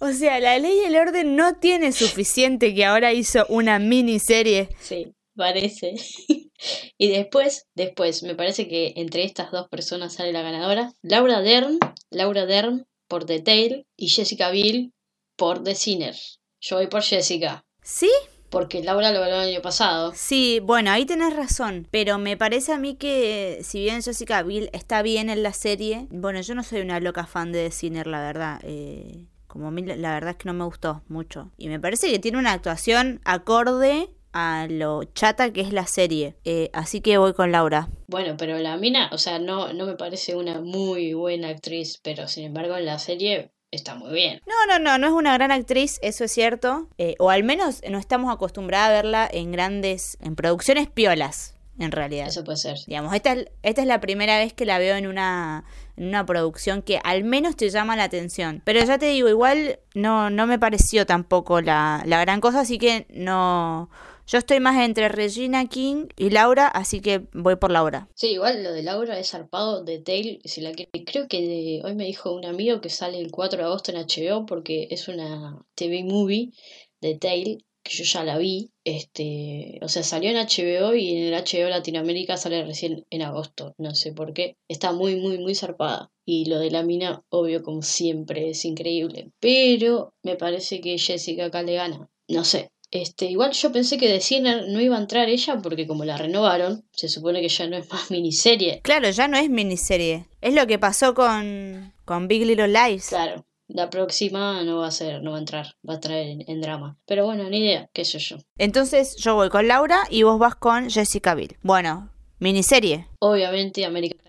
O 0.00 0.12
sea, 0.12 0.38
la 0.40 0.58
ley 0.58 0.80
y 0.82 0.84
el 0.84 0.96
orden 0.96 1.36
no 1.36 1.56
tiene 1.56 1.92
suficiente 1.92 2.74
que 2.74 2.84
ahora 2.84 3.14
hizo 3.14 3.46
una 3.48 3.78
miniserie. 3.78 4.68
Sí, 4.78 5.14
parece. 5.34 5.94
y 6.98 7.08
después, 7.08 7.66
después, 7.74 8.22
me 8.22 8.34
parece 8.34 8.68
que 8.68 8.92
entre 8.96 9.24
estas 9.24 9.52
dos 9.52 9.70
personas 9.70 10.12
sale 10.12 10.32
la 10.32 10.42
ganadora. 10.42 10.92
Laura 11.00 11.40
Dern, 11.40 11.78
Laura 12.10 12.44
Dern 12.44 12.86
por 13.08 13.24
The 13.24 13.40
Tale 13.40 13.86
y 13.96 14.08
Jessica 14.08 14.50
Biel 14.50 14.92
por 15.34 15.64
The 15.64 15.76
Sinner. 15.76 16.14
Yo 16.60 16.76
voy 16.76 16.88
por 16.88 17.02
Jessica. 17.02 17.64
¿Sí? 17.82 18.10
Porque 18.54 18.82
Laura 18.82 19.10
lo 19.10 19.20
ganó 19.20 19.42
el 19.42 19.50
año 19.50 19.60
pasado. 19.60 20.12
Sí, 20.14 20.60
bueno, 20.62 20.90
ahí 20.90 21.04
tenés 21.04 21.34
razón. 21.34 21.88
Pero 21.90 22.18
me 22.18 22.36
parece 22.36 22.72
a 22.72 22.78
mí 22.78 22.94
que 22.94 23.58
si 23.62 23.80
bien 23.80 24.00
Jessica 24.00 24.42
Biel 24.42 24.70
está 24.72 25.02
bien 25.02 25.28
en 25.28 25.42
la 25.42 25.52
serie, 25.52 26.06
bueno, 26.10 26.40
yo 26.40 26.54
no 26.54 26.62
soy 26.62 26.80
una 26.80 27.00
loca 27.00 27.26
fan 27.26 27.52
de 27.52 27.70
Sinner, 27.70 28.06
la 28.06 28.20
verdad. 28.20 28.60
Eh, 28.62 29.26
como 29.48 29.68
a 29.68 29.70
mí 29.70 29.82
la 29.82 30.14
verdad 30.14 30.30
es 30.30 30.36
que 30.36 30.46
no 30.46 30.54
me 30.54 30.64
gustó 30.64 31.02
mucho. 31.08 31.50
Y 31.58 31.68
me 31.68 31.80
parece 31.80 32.10
que 32.10 32.18
tiene 32.18 32.38
una 32.38 32.52
actuación 32.52 33.20
acorde 33.24 34.08
a 34.32 34.66
lo 34.68 35.04
chata 35.04 35.52
que 35.52 35.60
es 35.60 35.72
la 35.72 35.86
serie. 35.86 36.36
Eh, 36.44 36.70
así 36.72 37.00
que 37.00 37.18
voy 37.18 37.34
con 37.34 37.52
Laura. 37.52 37.88
Bueno, 38.08 38.36
pero 38.36 38.58
la 38.58 38.76
mina, 38.76 39.10
o 39.12 39.18
sea, 39.18 39.38
no, 39.38 39.72
no 39.72 39.86
me 39.86 39.94
parece 39.94 40.36
una 40.36 40.60
muy 40.60 41.14
buena 41.14 41.48
actriz, 41.48 41.98
pero 42.02 42.28
sin 42.28 42.44
embargo 42.44 42.76
en 42.76 42.86
la 42.86 42.98
serie 42.98 43.52
está 43.74 43.94
muy 43.94 44.12
bien. 44.12 44.40
No, 44.46 44.54
no, 44.66 44.78
no, 44.78 44.98
no 44.98 45.06
es 45.06 45.12
una 45.12 45.34
gran 45.34 45.50
actriz, 45.50 45.98
eso 46.02 46.24
es 46.24 46.32
cierto. 46.32 46.88
Eh, 46.98 47.14
o 47.18 47.30
al 47.30 47.44
menos 47.44 47.82
no 47.88 47.98
estamos 47.98 48.32
acostumbrados 48.32 48.88
a 48.88 48.92
verla 48.92 49.28
en 49.30 49.52
grandes, 49.52 50.16
en 50.20 50.36
producciones 50.36 50.88
piolas 50.88 51.54
en 51.78 51.92
realidad. 51.92 52.28
Eso 52.28 52.44
puede 52.44 52.58
ser. 52.58 52.78
Digamos, 52.86 53.14
esta, 53.14 53.36
esta 53.62 53.80
es 53.80 53.86
la 53.86 54.00
primera 54.00 54.38
vez 54.38 54.52
que 54.52 54.64
la 54.64 54.78
veo 54.78 54.96
en 54.96 55.06
una, 55.06 55.64
en 55.96 56.06
una 56.06 56.24
producción 56.24 56.82
que 56.82 57.00
al 57.02 57.24
menos 57.24 57.56
te 57.56 57.68
llama 57.68 57.96
la 57.96 58.04
atención. 58.04 58.62
Pero 58.64 58.84
ya 58.84 58.98
te 58.98 59.06
digo, 59.06 59.28
igual 59.28 59.80
no, 59.94 60.30
no 60.30 60.46
me 60.46 60.58
pareció 60.58 61.06
tampoco 61.06 61.60
la, 61.60 62.02
la 62.06 62.20
gran 62.20 62.40
cosa, 62.40 62.60
así 62.60 62.78
que 62.78 63.06
no... 63.10 63.90
Yo 64.26 64.38
estoy 64.38 64.58
más 64.60 64.82
entre 64.82 65.08
Regina 65.08 65.66
King 65.66 66.06
y 66.16 66.30
Laura, 66.30 66.66
así 66.68 67.00
que 67.00 67.26
voy 67.32 67.56
por 67.56 67.70
Laura. 67.70 68.08
Sí, 68.14 68.32
igual 68.32 68.62
lo 68.62 68.72
de 68.72 68.82
Laura 68.82 69.18
es 69.18 69.30
zarpado 69.30 69.84
de 69.84 69.98
Tale. 69.98 70.40
Si 70.44 70.60
la 70.60 70.72
Creo 70.72 71.28
que 71.28 71.82
hoy 71.84 71.94
me 71.94 72.04
dijo 72.04 72.32
un 72.32 72.46
amigo 72.46 72.80
que 72.80 72.88
sale 72.88 73.18
el 73.18 73.30
4 73.30 73.58
de 73.58 73.64
agosto 73.64 73.92
en 73.92 73.98
HBO 73.98 74.46
porque 74.46 74.88
es 74.90 75.08
una 75.08 75.64
TV 75.74 76.04
movie 76.04 76.52
de 77.00 77.16
Tale 77.16 77.58
que 77.84 77.94
yo 77.94 78.04
ya 78.04 78.24
la 78.24 78.38
vi, 78.38 78.70
este, 78.82 79.78
o 79.82 79.88
sea, 79.88 80.02
salió 80.02 80.30
en 80.30 80.36
HBO 80.36 80.94
y 80.94 81.10
en 81.10 81.24
el 81.24 81.34
HBO 81.34 81.68
Latinoamérica 81.68 82.38
sale 82.38 82.64
recién 82.64 83.04
en 83.10 83.20
agosto, 83.20 83.74
no 83.76 83.94
sé 83.94 84.12
por 84.12 84.32
qué. 84.32 84.56
Está 84.68 84.92
muy, 84.92 85.16
muy, 85.16 85.38
muy 85.38 85.54
zarpada. 85.54 86.10
Y 86.24 86.46
lo 86.46 86.58
de 86.58 86.70
la 86.70 86.82
mina, 86.82 87.22
obvio, 87.28 87.62
como 87.62 87.82
siempre, 87.82 88.48
es 88.48 88.64
increíble. 88.64 89.32
Pero 89.38 90.14
me 90.22 90.36
parece 90.36 90.80
que 90.80 90.96
Jessica 90.96 91.44
acá 91.46 91.62
le 91.62 91.74
gana. 91.74 92.08
No 92.26 92.44
sé. 92.44 92.70
Este, 92.94 93.24
igual 93.24 93.50
yo 93.50 93.72
pensé 93.72 93.98
que 93.98 94.08
de 94.08 94.20
Sinner 94.20 94.68
no 94.68 94.80
iba 94.80 94.96
a 94.96 95.00
entrar 95.00 95.28
ella 95.28 95.58
porque 95.60 95.84
como 95.84 96.04
la 96.04 96.16
renovaron, 96.16 96.84
se 96.92 97.08
supone 97.08 97.40
que 97.40 97.48
ya 97.48 97.66
no 97.66 97.76
es 97.76 97.90
más 97.92 98.08
miniserie. 98.12 98.82
Claro, 98.84 99.10
ya 99.10 99.26
no 99.26 99.36
es 99.36 99.50
miniserie. 99.50 100.28
Es 100.40 100.54
lo 100.54 100.64
que 100.68 100.78
pasó 100.78 101.12
con, 101.12 101.92
con 102.04 102.28
Big 102.28 102.46
Little 102.46 102.68
Lies. 102.68 103.08
Claro. 103.08 103.44
La 103.66 103.90
próxima 103.90 104.62
no 104.62 104.78
va 104.78 104.88
a 104.88 104.90
ser, 104.92 105.22
no 105.22 105.32
va 105.32 105.38
a 105.38 105.40
entrar, 105.40 105.74
va 105.88 105.94
a 105.94 106.00
traer 106.00 106.44
en, 106.46 106.60
drama. 106.60 106.96
Pero 107.04 107.24
bueno, 107.24 107.48
ni 107.50 107.64
idea, 107.64 107.90
qué 107.92 108.04
sé 108.04 108.20
yo. 108.20 108.36
Entonces 108.58 109.16
yo 109.16 109.34
voy 109.34 109.48
con 109.48 109.66
Laura 109.66 110.04
y 110.08 110.22
vos 110.22 110.38
vas 110.38 110.54
con 110.54 110.88
Jessica 110.88 111.34
Biel. 111.34 111.56
Bueno, 111.62 112.12
miniserie. 112.38 113.08
Obviamente, 113.18 113.84
American 113.84 114.20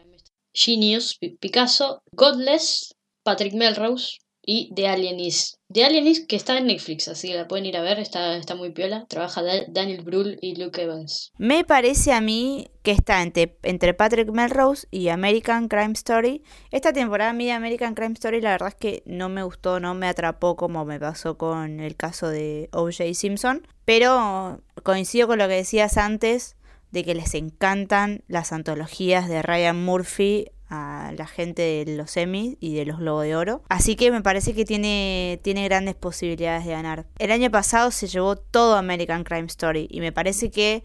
Genius, 0.53 1.19
Picasso, 1.39 2.01
Godless, 2.13 2.95
Patrick 3.23 3.53
Melrose, 3.53 4.17
y 4.45 4.71
The 4.75 4.87
Alienist. 4.87 5.55
The 5.71 5.83
Alienist 5.83 6.27
que 6.27 6.35
está 6.35 6.57
en 6.57 6.67
Netflix, 6.67 7.07
así 7.07 7.29
que 7.29 7.35
la 7.35 7.47
pueden 7.47 7.65
ir 7.65 7.75
a 7.75 7.81
ver, 7.81 7.99
está, 7.99 8.37
está 8.37 8.55
muy 8.55 8.71
piola. 8.71 9.05
Trabaja 9.09 9.41
Daniel 9.67 10.03
Brühl 10.03 10.37
y 10.41 10.55
Luke 10.55 10.81
Evans. 10.81 11.31
Me 11.37 11.63
parece 11.63 12.13
a 12.13 12.21
mí 12.21 12.67
que 12.83 12.91
está 12.91 13.23
entre, 13.23 13.57
entre 13.63 13.93
Patrick 13.93 14.29
Melrose 14.31 14.87
y 14.91 15.09
American 15.09 15.67
Crime 15.67 15.93
Story. 15.93 16.43
Esta 16.71 16.93
temporada 16.93 17.31
a 17.31 17.33
mí 17.33 17.45
de 17.45 17.53
American 17.53 17.95
Crime 17.95 18.13
Story 18.13 18.41
la 18.41 18.51
verdad 18.51 18.69
es 18.69 18.75
que 18.75 19.03
no 19.05 19.27
me 19.27 19.43
gustó, 19.43 19.79
no 19.79 19.95
me 19.95 20.07
atrapó 20.07 20.55
como 20.55 20.85
me 20.85 20.99
pasó 20.99 21.37
con 21.37 21.79
el 21.79 21.95
caso 21.95 22.29
de 22.29 22.69
OJ 22.71 23.13
Simpson. 23.13 23.67
Pero 23.85 24.61
coincido 24.83 25.27
con 25.27 25.39
lo 25.39 25.47
que 25.47 25.55
decías 25.55 25.97
antes 25.97 26.55
de 26.91 27.03
que 27.03 27.15
les 27.15 27.33
encantan 27.33 28.23
las 28.27 28.53
antologías 28.53 29.27
de 29.27 29.41
Ryan 29.41 29.83
Murphy 29.83 30.47
a 30.69 31.11
la 31.17 31.27
gente 31.27 31.85
de 31.85 31.95
los 31.95 32.15
Emmy 32.17 32.57
y 32.59 32.75
de 32.75 32.85
los 32.85 32.99
Globos 32.99 33.23
de 33.23 33.35
Oro. 33.35 33.61
Así 33.69 33.95
que 33.95 34.11
me 34.11 34.21
parece 34.21 34.53
que 34.53 34.65
tiene, 34.65 35.39
tiene 35.43 35.63
grandes 35.65 35.95
posibilidades 35.95 36.65
de 36.65 36.71
ganar. 36.71 37.05
El 37.19 37.31
año 37.31 37.51
pasado 37.51 37.91
se 37.91 38.07
llevó 38.07 38.35
todo 38.35 38.75
American 38.75 39.23
Crime 39.23 39.47
Story 39.47 39.87
y 39.89 39.99
me 39.99 40.11
parece 40.11 40.51
que 40.51 40.83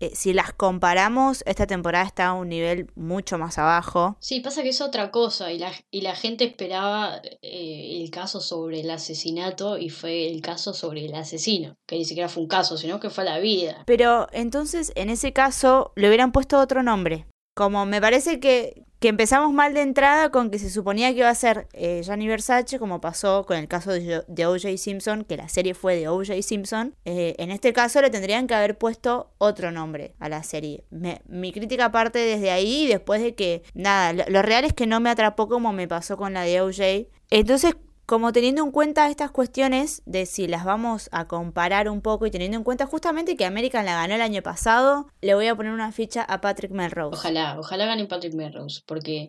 eh, 0.00 0.12
si 0.14 0.32
las 0.32 0.52
comparamos, 0.52 1.42
esta 1.44 1.66
temporada 1.66 2.04
está 2.04 2.28
a 2.28 2.32
un 2.34 2.48
nivel 2.48 2.90
mucho 2.94 3.36
más 3.36 3.58
abajo. 3.58 4.16
Sí, 4.20 4.40
pasa 4.40 4.62
que 4.62 4.68
es 4.68 4.80
otra 4.80 5.10
cosa 5.10 5.52
y 5.52 5.58
la, 5.58 5.72
y 5.90 6.02
la 6.02 6.14
gente 6.14 6.44
esperaba 6.44 7.20
eh, 7.42 8.00
el 8.00 8.10
caso 8.10 8.40
sobre 8.40 8.80
el 8.80 8.90
asesinato 8.90 9.76
y 9.76 9.90
fue 9.90 10.28
el 10.30 10.40
caso 10.40 10.72
sobre 10.72 11.06
el 11.06 11.14
asesino, 11.14 11.74
que 11.86 11.96
ni 11.96 12.04
siquiera 12.04 12.28
fue 12.28 12.44
un 12.44 12.48
caso, 12.48 12.76
sino 12.76 13.00
que 13.00 13.10
fue 13.10 13.24
la 13.24 13.40
vida. 13.40 13.82
Pero 13.86 14.28
entonces 14.32 14.92
en 14.94 15.10
ese 15.10 15.32
caso 15.32 15.92
le 15.96 16.06
hubieran 16.06 16.30
puesto 16.30 16.58
otro 16.60 16.82
nombre. 16.84 17.26
Como 17.56 17.84
me 17.84 18.00
parece 18.00 18.38
que, 18.38 18.84
que 19.00 19.08
empezamos 19.08 19.52
mal 19.52 19.74
de 19.74 19.82
entrada 19.82 20.30
con 20.30 20.50
que 20.50 20.58
se 20.58 20.70
suponía 20.70 21.12
que 21.12 21.18
iba 21.18 21.28
a 21.28 21.34
ser 21.34 21.68
eh, 21.72 22.02
Versace, 22.06 22.78
como 22.78 23.00
pasó 23.00 23.46
con 23.46 23.56
el 23.56 23.68
caso 23.68 23.92
de, 23.92 24.24
de 24.26 24.46
O.J. 24.46 24.76
Simpson, 24.76 25.24
que 25.24 25.36
la 25.36 25.48
serie 25.48 25.74
fue 25.74 25.96
de 25.96 26.08
O.J. 26.08 26.42
Simpson. 26.42 26.94
Eh, 27.04 27.34
en 27.38 27.50
este 27.50 27.72
caso 27.72 28.02
le 28.02 28.10
tendrían 28.10 28.46
que 28.46 28.54
haber 28.54 28.76
puesto 28.76 29.30
otro 29.38 29.70
nombre 29.70 30.14
a 30.18 30.28
la 30.28 30.42
serie. 30.42 30.84
mi 31.28 31.52
crítica 31.52 31.92
parte 31.92 32.18
desde 32.18 32.50
ahí, 32.50 32.86
después 32.86 33.22
de 33.22 33.34
que, 33.34 33.62
nada, 33.74 34.12
lo, 34.12 34.24
lo 34.28 34.42
real 34.42 34.64
es 34.64 34.72
que 34.72 34.86
no 34.86 35.00
me 35.00 35.10
atrapó 35.10 35.48
como 35.48 35.72
me 35.72 35.86
pasó 35.86 36.16
con 36.16 36.34
la 36.34 36.42
de 36.42 36.60
O.J. 36.60 37.08
Entonces, 37.30 37.76
como 38.08 38.32
teniendo 38.32 38.64
en 38.64 38.70
cuenta 38.70 39.10
estas 39.10 39.30
cuestiones 39.30 40.00
de 40.06 40.24
si 40.24 40.48
las 40.48 40.64
vamos 40.64 41.10
a 41.12 41.26
comparar 41.26 41.90
un 41.90 42.00
poco 42.00 42.24
y 42.24 42.30
teniendo 42.30 42.56
en 42.56 42.64
cuenta 42.64 42.86
justamente 42.86 43.36
que 43.36 43.44
American 43.44 43.84
la 43.84 43.96
ganó 43.96 44.14
el 44.14 44.22
año 44.22 44.42
pasado, 44.42 45.08
le 45.20 45.34
voy 45.34 45.46
a 45.46 45.54
poner 45.54 45.72
una 45.72 45.92
ficha 45.92 46.22
a 46.22 46.40
Patrick 46.40 46.70
Melrose. 46.70 47.18
Ojalá, 47.18 47.60
ojalá 47.60 47.84
gane 47.84 48.06
Patrick 48.06 48.32
Melrose, 48.32 48.80
porque 48.86 49.28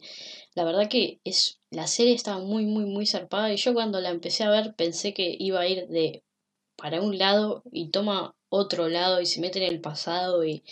la 0.55 0.63
verdad 0.63 0.87
que 0.87 1.19
es 1.25 1.59
la 1.69 1.87
serie 1.87 2.13
estaba 2.13 2.39
muy 2.39 2.65
muy 2.65 2.85
muy 2.85 3.05
zarpada 3.05 3.51
y 3.51 3.57
yo 3.57 3.73
cuando 3.73 3.99
la 3.99 4.11
empecé 4.11 4.45
a 4.45 4.49
ver 4.49 4.73
pensé 4.77 5.13
que 5.13 5.35
iba 5.37 5.59
a 5.59 5.67
ir 5.67 5.87
de 5.89 6.23
para 6.77 7.01
un 7.01 7.17
lado 7.17 7.63
y 7.73 7.89
toma 7.89 8.33
otro 8.47 8.87
lado 8.87 9.19
y 9.19 9.25
se 9.25 9.41
mete 9.41 9.59
en 9.61 9.73
el 9.73 9.81
pasado 9.81 10.45
y 10.45 10.63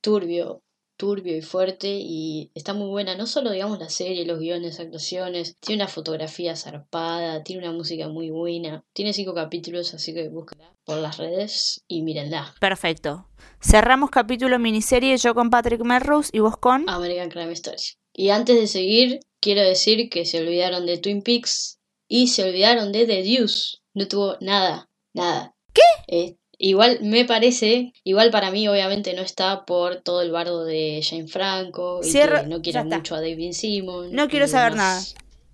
turbio, 0.00 0.62
turbio 0.98 1.36
y 1.36 1.40
fuerte 1.40 1.88
y 1.88 2.50
está 2.54 2.74
muy 2.74 2.88
buena, 2.88 3.14
no 3.14 3.26
solo 3.26 3.50
digamos 3.50 3.78
la 3.78 3.88
serie, 3.88 4.26
los 4.26 4.38
guiones, 4.38 4.80
actuaciones, 4.80 5.56
tiene 5.60 5.82
una 5.82 5.90
fotografía 5.90 6.56
zarpada, 6.56 7.42
tiene 7.44 7.62
una 7.66 7.72
música 7.72 8.08
muy 8.08 8.28
buena, 8.28 8.84
tiene 8.92 9.14
cinco 9.14 9.32
capítulos, 9.32 9.94
así 9.94 10.12
que 10.12 10.28
búsquenla 10.28 10.74
por 10.84 10.98
las 10.98 11.16
redes 11.16 11.84
y 11.88 12.02
mírenla. 12.02 12.54
Perfecto. 12.60 13.28
Cerramos 13.62 14.10
capítulo 14.10 14.58
miniserie 14.58 15.16
yo 15.16 15.34
con 15.34 15.48
Patrick 15.50 15.82
Melrose 15.82 16.30
y 16.32 16.40
vos 16.40 16.58
con 16.58 16.88
American 16.88 17.30
Crime 17.30 17.52
Story. 17.52 17.78
Y 18.12 18.30
antes 18.30 18.58
de 18.58 18.66
seguir, 18.66 19.20
quiero 19.40 19.62
decir 19.62 20.10
que 20.10 20.24
se 20.24 20.40
olvidaron 20.40 20.84
de 20.84 20.98
Twin 20.98 21.22
Peaks 21.22 21.78
y 22.08 22.28
se 22.28 22.42
olvidaron 22.42 22.90
de 22.90 23.06
The 23.06 23.22
Deuce. 23.22 23.78
No 23.94 24.08
tuvo 24.08 24.36
nada, 24.40 24.90
nada. 25.14 25.54
¿Qué? 25.72 25.82
Eh, 26.08 26.37
Igual 26.60 26.98
me 27.02 27.24
parece, 27.24 27.92
igual 28.02 28.32
para 28.32 28.50
mí 28.50 28.66
obviamente 28.66 29.14
no 29.14 29.22
está 29.22 29.64
por 29.64 29.96
todo 29.96 30.22
el 30.22 30.32
bardo 30.32 30.64
de 30.64 31.00
Jane 31.08 31.28
Franco 31.28 32.00
y 32.02 32.12
que 32.12 32.46
no 32.48 32.60
quiero 32.60 32.84
mucho 32.84 33.14
a 33.14 33.20
David 33.20 33.52
Simon. 33.52 34.12
No 34.12 34.28
quiero 34.28 34.48
saber 34.48 34.74
nada. 34.74 35.00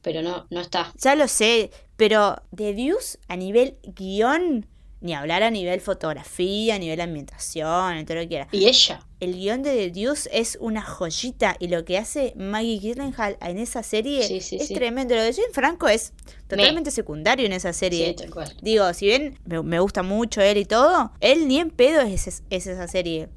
Pero 0.01 0.23
no, 0.23 0.47
no 0.51 0.61
está. 0.61 0.93
Ya 0.99 1.15
lo 1.15 1.29
sé, 1.29 1.71
pero 1.97 2.37
The 2.57 2.75
Deuce 2.75 3.19
a 3.29 3.37
nivel 3.37 3.77
guion 3.83 4.67
ni 5.05 5.13
hablar 5.13 5.43
a 5.43 5.51
nivel 5.51 5.83
fotografía, 5.83 6.77
a 6.77 6.79
nivel 6.79 6.99
ambientación, 7.03 8.07
todo 8.07 8.17
lo 8.17 8.23
que 8.23 8.29
quiera. 8.29 8.49
Y 8.53 8.67
ella. 8.67 9.07
El 9.25 9.37
guion 9.37 9.62
de 9.62 9.75
The 9.75 9.90
Deuce 9.90 10.28
es 10.31 10.59
una 10.61 10.83
joyita 10.83 11.57
y 11.59 11.69
lo 11.69 11.87
que 11.87 11.97
hace 11.97 12.35
Maggie 12.37 12.78
Gyllenhaal 12.78 13.38
en 13.40 13.59
esa 13.59 13.83
serie 13.83 14.37
es 14.37 14.69
tremendo. 14.69 15.14
Lo 15.14 15.23
de 15.23 15.33
Jane 15.33 15.49
Franco 15.50 15.88
es 15.88 16.12
totalmente 16.47 16.90
secundario 16.90 17.47
en 17.47 17.52
esa 17.52 17.73
serie. 17.73 18.14
Digo, 18.61 18.93
si 18.93 19.07
bien 19.07 19.38
me, 19.47 19.81
gusta 19.81 20.02
mucho 20.02 20.43
él 20.43 20.59
y 20.59 20.66
todo, 20.66 21.11
él 21.21 21.49
ni 21.49 21.59
en 21.59 21.71
pedo 21.71 22.02
es, 22.02 22.43
esa 22.50 22.87
serie. 22.87 23.31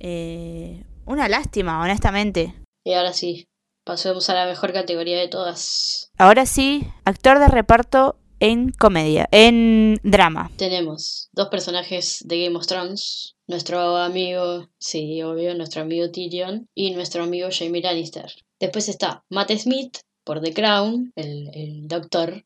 Eh, 0.00 0.82
una 1.06 1.28
lástima, 1.28 1.80
honestamente. 1.80 2.52
Y 2.84 2.94
ahora 2.94 3.12
sí, 3.12 3.46
pasemos 3.84 4.28
a 4.30 4.34
la 4.34 4.46
mejor 4.46 4.72
categoría 4.72 5.16
de 5.20 5.28
todas. 5.28 6.10
Ahora 6.18 6.44
sí, 6.44 6.88
actor 7.04 7.38
de 7.38 7.46
reparto 7.46 8.16
en 8.44 8.72
comedia, 8.72 9.26
en 9.30 9.98
drama. 10.02 10.50
Tenemos 10.56 11.30
dos 11.32 11.48
personajes 11.48 12.22
de 12.26 12.44
Game 12.44 12.56
of 12.56 12.66
Thrones. 12.66 13.36
Nuestro 13.46 13.96
amigo, 13.96 14.68
sí, 14.78 15.22
obvio, 15.22 15.54
nuestro 15.54 15.80
amigo 15.80 16.10
Tyrion 16.10 16.68
y 16.74 16.90
nuestro 16.90 17.22
amigo 17.22 17.48
Jamie 17.50 17.80
Lannister. 17.80 18.30
Después 18.60 18.90
está 18.90 19.24
Matt 19.30 19.50
Smith 19.52 19.96
por 20.24 20.42
The 20.42 20.52
Crown, 20.52 21.10
el, 21.16 21.50
el 21.54 21.88
doctor. 21.88 22.44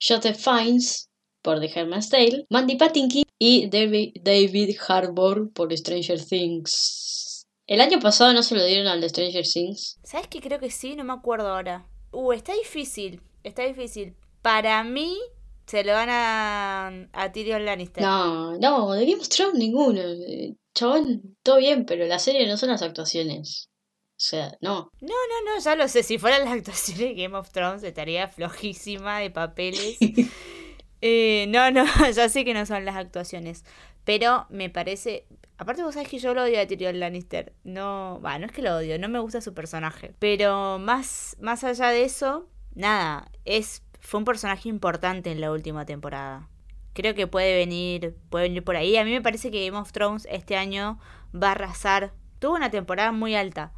Joseph 0.00 0.36
Fiennes 0.36 1.10
por 1.42 1.58
The 1.58 1.70
Herman's 1.74 2.10
Tale. 2.10 2.46
Mandy 2.48 2.76
Patinkin 2.76 3.24
y 3.36 3.68
David, 3.68 4.18
David 4.22 4.76
Harbour 4.86 5.52
por 5.52 5.76
Stranger 5.76 6.24
Things. 6.24 7.44
El 7.66 7.80
año 7.80 7.98
pasado 7.98 8.32
no 8.32 8.44
se 8.44 8.54
lo 8.54 8.64
dieron 8.64 8.86
al 8.86 9.00
de 9.00 9.08
Stranger 9.08 9.44
Things. 9.44 9.98
¿Sabes 10.04 10.28
qué? 10.28 10.40
Creo 10.40 10.60
que 10.60 10.70
sí, 10.70 10.94
no 10.94 11.02
me 11.02 11.12
acuerdo 11.12 11.48
ahora. 11.48 11.88
Uh, 12.12 12.32
está 12.32 12.54
difícil, 12.54 13.20
está 13.42 13.64
difícil. 13.64 14.14
Para 14.42 14.82
mí, 14.84 15.18
se 15.70 15.84
lo 15.84 15.92
van 15.92 16.08
a, 16.10 16.88
a 17.12 17.32
Tyrion 17.32 17.64
Lannister. 17.64 18.02
No, 18.02 18.58
no, 18.58 18.92
de 18.92 19.06
Game 19.06 19.20
of 19.20 19.28
Thrones 19.28 19.54
ninguno. 19.54 20.02
Chabón, 20.74 21.36
todo 21.44 21.58
bien, 21.58 21.86
pero 21.86 22.06
la 22.06 22.18
serie 22.18 22.48
no 22.48 22.56
son 22.56 22.70
las 22.70 22.82
actuaciones. 22.82 23.68
O 24.08 24.22
sea, 24.22 24.58
no. 24.60 24.90
No, 25.00 25.14
no, 25.14 25.54
no, 25.54 25.62
ya 25.62 25.76
lo 25.76 25.86
sé. 25.86 26.02
Si 26.02 26.18
fueran 26.18 26.44
las 26.44 26.54
actuaciones 26.54 26.98
de 26.98 27.14
Game 27.14 27.36
of 27.36 27.52
Thrones, 27.52 27.84
estaría 27.84 28.26
flojísima 28.26 29.20
de 29.20 29.30
papeles. 29.30 29.96
Eh, 31.02 31.46
no, 31.48 31.70
no, 31.70 31.86
ya 32.14 32.28
sé 32.28 32.44
que 32.44 32.52
no 32.52 32.66
son 32.66 32.84
las 32.84 32.94
actuaciones. 32.94 33.64
Pero 34.04 34.46
me 34.50 34.68
parece. 34.68 35.26
Aparte, 35.56 35.82
vos 35.82 35.94
sabés 35.94 36.10
que 36.10 36.18
yo 36.18 36.34
lo 36.34 36.42
odio 36.42 36.60
a 36.60 36.66
Tyrion 36.66 37.00
Lannister. 37.00 37.54
No. 37.64 38.20
Va, 38.22 38.38
no 38.38 38.44
es 38.44 38.52
que 38.52 38.60
lo 38.60 38.76
odio, 38.76 38.98
no 38.98 39.08
me 39.08 39.18
gusta 39.18 39.40
su 39.40 39.54
personaje. 39.54 40.14
Pero 40.18 40.78
más, 40.78 41.38
más 41.40 41.64
allá 41.64 41.88
de 41.88 42.04
eso, 42.04 42.50
nada. 42.74 43.32
Es, 43.46 43.82
fue 44.00 44.18
un 44.18 44.24
personaje 44.24 44.68
importante 44.68 45.30
en 45.30 45.40
la 45.40 45.52
última 45.52 45.86
temporada. 45.86 46.48
Creo 46.92 47.14
que 47.14 47.26
puede 47.26 47.56
venir, 47.56 48.16
puede 48.30 48.48
venir 48.48 48.64
por 48.64 48.76
ahí. 48.76 48.96
A 48.96 49.04
mí 49.04 49.12
me 49.12 49.22
parece 49.22 49.50
que 49.50 49.64
Game 49.64 49.78
of 49.78 49.92
Thrones 49.92 50.26
este 50.30 50.56
año 50.56 50.98
va 51.34 51.48
a 51.48 51.52
arrasar. 51.52 52.12
Tuvo 52.40 52.56
una 52.56 52.70
temporada 52.70 53.12
muy 53.12 53.34
alta. 53.34 53.72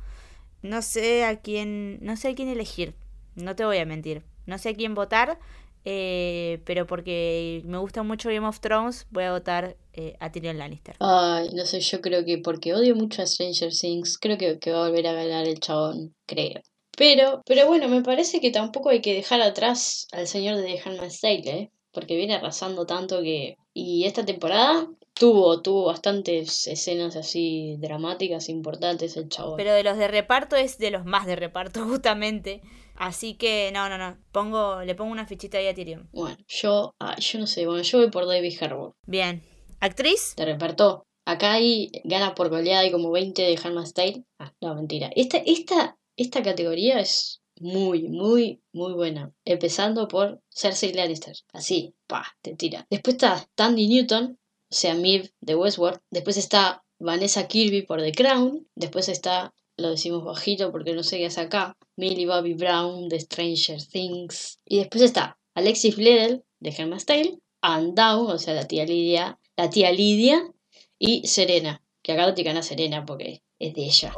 No 0.62 0.80
sé 0.80 1.24
a 1.24 1.40
quién. 1.40 1.98
No 2.00 2.16
sé 2.16 2.28
a 2.28 2.34
quién 2.34 2.48
elegir. 2.48 2.94
No 3.34 3.54
te 3.54 3.64
voy 3.64 3.78
a 3.78 3.86
mentir. 3.86 4.24
No 4.46 4.56
sé 4.58 4.70
a 4.70 4.74
quién 4.74 4.94
votar. 4.94 5.38
Eh, 5.84 6.62
pero 6.64 6.86
porque 6.86 7.62
me 7.64 7.78
gusta 7.78 8.04
mucho 8.04 8.28
Game 8.28 8.46
of 8.46 8.60
Thrones, 8.60 9.06
voy 9.10 9.24
a 9.24 9.32
votar 9.32 9.76
eh, 9.92 10.16
a 10.20 10.30
Tyrion 10.30 10.56
Lannister. 10.56 10.94
Ay, 11.00 11.50
no 11.54 11.66
sé, 11.66 11.80
yo 11.80 12.00
creo 12.00 12.24
que 12.24 12.38
porque 12.38 12.72
odio 12.72 12.94
mucho 12.94 13.20
a 13.20 13.26
Stranger 13.26 13.72
Things, 13.72 14.16
creo 14.16 14.38
que, 14.38 14.60
que 14.60 14.70
va 14.70 14.84
a 14.84 14.88
volver 14.88 15.08
a 15.08 15.12
ganar 15.12 15.48
el 15.48 15.58
chabón, 15.58 16.14
creo. 16.26 16.60
Pero, 16.96 17.42
pero 17.46 17.66
bueno, 17.66 17.88
me 17.88 18.02
parece 18.02 18.40
que 18.40 18.50
tampoco 18.50 18.90
hay 18.90 19.00
que 19.00 19.14
dejar 19.14 19.40
atrás 19.40 20.06
al 20.12 20.26
señor 20.26 20.56
de 20.56 20.64
The 20.64 20.80
Handmaid's 20.84 21.20
Tale, 21.20 21.50
¿eh? 21.50 21.70
Porque 21.92 22.16
viene 22.16 22.34
arrasando 22.34 22.86
tanto 22.86 23.22
que... 23.22 23.56
Y 23.74 24.04
esta 24.04 24.24
temporada 24.24 24.88
tuvo, 25.14 25.62
tuvo 25.62 25.86
bastantes 25.86 26.66
escenas 26.66 27.16
así 27.16 27.76
dramáticas, 27.78 28.48
importantes 28.48 29.16
el 29.16 29.28
chabón. 29.28 29.56
Pero 29.56 29.72
de 29.72 29.82
los 29.82 29.96
de 29.96 30.08
reparto 30.08 30.56
es 30.56 30.78
de 30.78 30.90
los 30.90 31.04
más 31.04 31.26
de 31.26 31.36
reparto, 31.36 31.84
justamente. 31.88 32.62
Así 32.96 33.34
que 33.34 33.70
no, 33.72 33.88
no, 33.88 33.98
no. 33.98 34.18
Pongo, 34.32 34.82
le 34.82 34.94
pongo 34.94 35.12
una 35.12 35.26
fichita 35.26 35.58
ahí 35.58 35.66
a 35.66 35.74
Tyrion. 35.74 36.08
Bueno, 36.12 36.36
yo, 36.46 36.94
ah, 37.00 37.16
yo 37.18 37.38
no 37.38 37.46
sé, 37.46 37.66
bueno, 37.66 37.82
yo 37.82 37.98
voy 37.98 38.10
por 38.10 38.26
David 38.26 38.56
Harbour. 38.60 38.94
Bien. 39.06 39.42
¿Actriz? 39.80 40.34
Te 40.36 40.44
repartó. 40.44 41.04
Acá 41.24 41.52
hay 41.52 41.90
gana 42.04 42.34
por 42.34 42.48
goleada, 42.48 42.80
hay 42.80 42.90
como 42.90 43.10
20 43.10 43.42
de 43.42 43.58
Handmaid's 43.62 43.94
Tale. 43.94 44.24
Ah, 44.38 44.52
no, 44.60 44.74
mentira. 44.74 45.10
Esta, 45.14 45.38
esta, 45.38 45.96
esta 46.16 46.42
categoría 46.42 47.00
es 47.00 47.42
muy, 47.60 48.08
muy, 48.08 48.60
muy 48.72 48.92
buena. 48.92 49.32
Empezando 49.44 50.08
por 50.08 50.42
Cersei 50.50 50.92
Lannister. 50.92 51.36
Así, 51.52 51.94
pa, 52.06 52.26
te 52.42 52.54
tira. 52.54 52.86
Después 52.90 53.14
está 53.14 53.46
Tandy 53.54 53.88
Newton, 53.88 54.38
o 54.70 54.74
sea, 54.74 54.94
Miv 54.94 55.32
de 55.40 55.54
Westworld. 55.54 56.00
Después 56.10 56.36
está 56.36 56.82
Vanessa 56.98 57.46
Kirby 57.46 57.82
por 57.82 58.02
The 58.02 58.12
Crown. 58.12 58.66
Después 58.74 59.08
está, 59.08 59.54
lo 59.76 59.90
decimos 59.90 60.24
bajito 60.24 60.72
porque 60.72 60.92
no 60.92 61.02
sé 61.02 61.18
qué 61.18 61.26
es 61.26 61.38
acá, 61.38 61.76
Millie 61.96 62.26
Bobby 62.26 62.54
Brown 62.54 63.08
de 63.08 63.20
Stranger 63.20 63.82
Things. 63.82 64.60
Y 64.64 64.78
después 64.78 65.02
está 65.02 65.38
Alexis 65.54 65.96
Bledel 65.96 66.44
de 66.60 66.74
Handmaid's 66.76 67.06
Tale. 67.06 67.38
And 67.60 67.94
Down, 67.94 68.28
o 68.28 68.38
sea, 68.38 68.54
la 68.54 68.66
tía 68.66 68.84
Lidia. 68.84 69.38
La 69.56 69.70
tía 69.70 69.92
Lidia. 69.92 70.50
Y 70.98 71.26
Serena. 71.26 71.82
Que 72.02 72.12
acá 72.12 72.26
no 72.26 72.34
te 72.34 72.42
gana 72.42 72.62
Serena 72.62 73.04
porque 73.04 73.42
es 73.60 73.74
de 73.74 73.84
ella. 73.84 74.12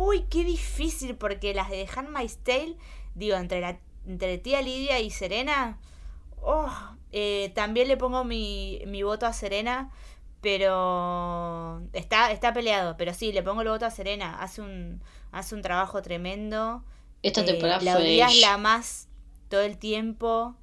Uy, 0.00 0.22
qué 0.30 0.44
difícil 0.44 1.16
porque 1.16 1.54
las 1.54 1.70
de 1.70 1.88
Handmaid's 1.94 2.38
Tale, 2.44 2.76
digo, 3.16 3.36
entre, 3.36 3.60
la, 3.60 3.78
entre 4.06 4.38
tía 4.38 4.62
Lidia 4.62 5.00
y 5.00 5.10
Serena, 5.10 5.78
oh, 6.40 6.70
eh, 7.10 7.50
también 7.54 7.88
le 7.88 7.96
pongo 7.96 8.22
mi, 8.24 8.80
mi 8.86 9.02
voto 9.02 9.26
a 9.26 9.32
Serena, 9.32 9.90
pero 10.40 11.82
está, 11.92 12.30
está 12.30 12.52
peleado. 12.52 12.96
Pero 12.96 13.12
sí, 13.12 13.32
le 13.32 13.42
pongo 13.42 13.62
el 13.62 13.68
voto 13.68 13.86
a 13.86 13.90
Serena. 13.90 14.40
Hace 14.40 14.62
un, 14.62 15.02
hace 15.32 15.54
un 15.54 15.62
trabajo 15.62 16.00
tremendo. 16.02 16.84
Esta 17.22 17.40
Eh, 17.40 17.44
temporada 17.44 17.80
la 17.80 17.94
fue 17.96 18.08
ella. 18.14 18.28
la 18.40 18.56
más 18.58 19.08
todo 19.48 19.62
el 19.62 19.78
tiempo. 19.78 20.54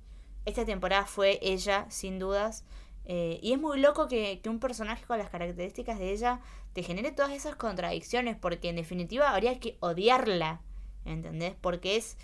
Esta 0.45 0.63
temporada 0.65 1.05
fue 1.05 1.39
ella, 1.41 1.85
sin 1.89 2.19
dudas. 2.19 2.63
Eh, 3.05 3.39
y 3.43 3.51
es 3.53 3.59
muy 3.59 3.79
loco 3.79 4.07
que, 4.07 4.39
que 4.41 4.49
un 4.49 4.59
personaje 4.59 5.05
con 5.05 5.17
las 5.17 5.29
características 5.29 5.99
de 5.99 6.11
ella 6.11 6.39
te 6.75 6.83
genere 6.83 7.13
todas 7.13 7.31
esas 7.31 7.55
contradicciones, 7.55 8.35
porque 8.35 8.67
en 8.67 8.75
definitiva 8.75 9.29
habría 9.29 9.61
que 9.61 9.77
odiarla, 9.79 10.59
¿entendés? 11.05 11.53
Porque 11.61 11.95
es 11.95 12.17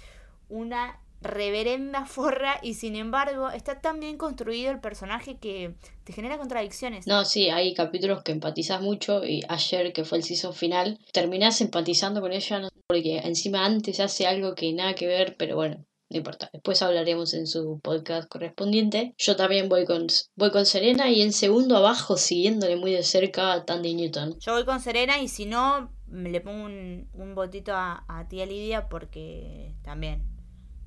una 0.50 1.00
reverenda 1.22 2.06
forra 2.06 2.60
y 2.62 2.74
sin 2.74 2.98
embargo 2.98 3.50
está 3.50 3.80
tan 3.80 4.02
bien 4.02 4.18
construido 4.18 4.70
el 4.70 4.82
personaje 4.82 5.38
que 5.38 5.74
te 6.04 6.12
genera 6.12 6.38
contradicciones. 6.38 7.08
No, 7.08 7.24
sí, 7.24 7.50
hay 7.50 7.74
capítulos 7.74 8.24
que 8.24 8.34
empatizas 8.34 8.82
mucho 8.82 9.24
y 9.26 9.42
ayer, 9.48 9.94
que 9.94 10.04
fue 10.04 10.18
el 10.18 10.26
season 10.26 10.54
final, 10.54 11.00
terminás 11.14 11.62
empatizando 11.62 12.20
con 12.20 12.34
ella 12.34 12.68
porque 12.88 13.20
encima 13.20 13.66
antes 13.66 14.02
hace 14.02 14.28
algo 14.28 14.54
que 14.54 14.74
nada 14.74 14.96
que 14.96 15.08
ver, 15.08 15.38
pero 15.38 15.56
bueno, 15.56 15.86
no 16.12 16.18
importa. 16.18 16.50
Después 16.52 16.82
hablaremos 16.82 17.34
en 17.34 17.48
su 17.48 17.80
podcast 17.80 18.28
correspondiente. 18.28 19.16
Yo 19.18 19.36
también 19.36 19.70
voy 19.70 19.86
con, 19.86 20.08
voy 20.36 20.52
con 20.52 20.66
Serena 20.66 21.10
y 21.10 21.22
en 21.22 21.32
segundo 21.32 21.78
abajo, 21.78 22.18
siguiéndole 22.18 22.76
muy 22.76 22.92
de 22.92 23.04
cerca 23.04 23.54
a 23.54 23.66
Tandy 23.66 23.96
Newton. 23.96 24.38
Yo 24.40 24.54
voy 24.54 24.66
con 24.66 24.82
Serena 24.82 25.20
y 25.22 25.30
si 25.30 25.46
no, 25.46 25.92
le 26.08 26.42
pongo 26.42 26.66
un, 26.66 27.10
un 27.14 27.34
votito 27.34 27.74
a, 27.74 28.04
a 28.08 28.28
tía 28.28 28.46
Lidia 28.46 28.90
porque 28.90 29.74
también 29.84 30.28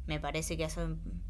me 0.06 0.20
parece 0.20 0.58
que 0.58 0.64
es 0.64 0.76
un, 0.76 1.22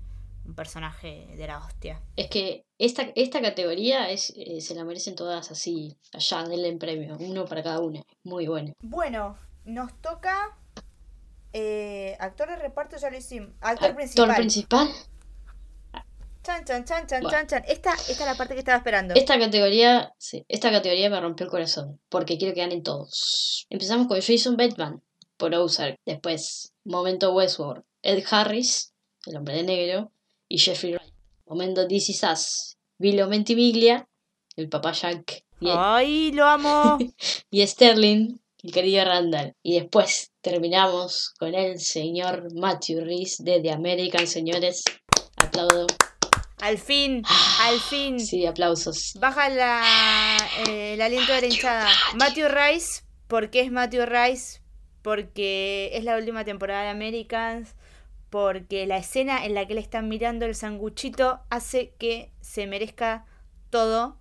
un 0.44 0.54
personaje 0.54 1.28
de 1.36 1.46
la 1.46 1.64
hostia. 1.64 2.02
Es 2.16 2.28
que 2.28 2.66
esta, 2.78 3.06
esta 3.14 3.40
categoría 3.40 4.10
es, 4.10 4.32
eh, 4.36 4.60
se 4.60 4.74
la 4.74 4.84
merecen 4.84 5.14
todas 5.14 5.50
así, 5.50 5.96
allá, 6.12 6.42
denle 6.44 6.68
en 6.68 6.78
premio, 6.78 7.16
uno 7.20 7.44
para 7.44 7.62
cada 7.62 7.80
una. 7.80 8.02
Muy 8.24 8.48
bueno. 8.48 8.72
Bueno, 8.82 9.38
nos 9.64 10.00
toca 10.00 10.58
eh, 11.54 12.16
actor 12.18 12.48
de 12.48 12.56
reparto, 12.56 12.96
ya 12.96 13.08
lo 13.10 13.16
hicimos. 13.16 13.50
Actor, 13.60 13.90
Actor 13.90 13.94
principal. 13.94 14.36
principal. 14.36 14.88
Chan, 16.42 16.64
chan, 16.66 16.84
chan, 16.84 17.06
chan, 17.06 17.22
Bueno. 17.22 17.30
chan, 17.30 17.46
chan. 17.46 17.64
Esta, 17.68 17.94
esta 17.94 18.12
es 18.12 18.20
la 18.20 18.34
parte 18.34 18.54
que 18.54 18.58
estaba 18.58 18.76
esperando. 18.76 19.14
Esta 19.14 19.38
categoría, 19.38 20.12
sí, 20.18 20.44
esta 20.48 20.70
categoría 20.70 21.08
me 21.08 21.20
rompió 21.20 21.44
el 21.46 21.50
corazón, 21.50 22.00
porque 22.10 22.36
quiero 22.36 22.54
que 22.54 22.60
ganen 22.60 22.82
todos. 22.82 23.66
Empezamos 23.70 24.08
con 24.08 24.20
Jason 24.20 24.56
Bateman, 24.56 25.00
por 25.38 25.54
Ozark. 25.54 25.98
Después, 26.04 26.74
Momento 26.84 27.32
Westworld, 27.32 27.84
Ed 28.02 28.22
Harris, 28.30 28.92
el 29.24 29.36
hombre 29.36 29.54
de 29.54 29.62
negro, 29.62 30.10
y 30.48 30.58
Jeffrey 30.58 30.94
Wright. 30.94 31.14
Momento 31.46 31.86
Is 31.88 32.22
Us, 32.24 32.76
Vilo 32.98 33.28
Mentimiglia, 33.28 34.08
el 34.56 34.68
papá 34.68 34.92
Jack, 34.92 35.44
y, 35.60 35.68
¡Ay, 35.70 36.32
lo 36.32 36.46
amo! 36.46 36.98
y 37.50 37.66
Sterling, 37.66 38.38
el 38.62 38.72
querido 38.72 39.04
Randall. 39.04 39.54
Y 39.62 39.78
después 39.78 40.30
terminamos 40.44 41.32
con 41.38 41.54
el 41.54 41.80
señor 41.80 42.54
Matthew 42.54 43.00
Rhys 43.00 43.42
de 43.42 43.60
The 43.60 43.72
American, 43.72 44.26
señores. 44.26 44.84
Aplaudo. 45.38 45.86
al 46.60 46.76
fin, 46.78 47.22
al 47.62 47.80
fin. 47.80 48.20
Sí, 48.20 48.44
aplausos. 48.44 49.14
Baja 49.18 49.48
la, 49.48 50.36
eh, 50.68 50.94
el 50.94 51.00
aliento 51.00 51.32
de 51.32 51.40
la 51.40 51.46
hinchada. 51.46 51.88
Matthew 52.16 52.48
Rice, 52.48 53.02
¿por 53.26 53.50
qué 53.50 53.62
es 53.62 53.72
Matthew 53.72 54.04
Rice? 54.04 54.60
Porque 55.00 55.90
es 55.94 56.04
la 56.04 56.16
última 56.16 56.44
temporada 56.44 56.82
de 56.82 56.90
Americans. 56.90 57.74
Porque 58.28 58.86
la 58.86 58.98
escena 58.98 59.46
en 59.46 59.54
la 59.54 59.66
que 59.66 59.74
le 59.74 59.80
están 59.80 60.08
mirando 60.08 60.44
el 60.44 60.54
sanguchito 60.54 61.40
hace 61.48 61.94
que 61.98 62.32
se 62.42 62.66
merezca 62.66 63.24
todo. 63.70 64.18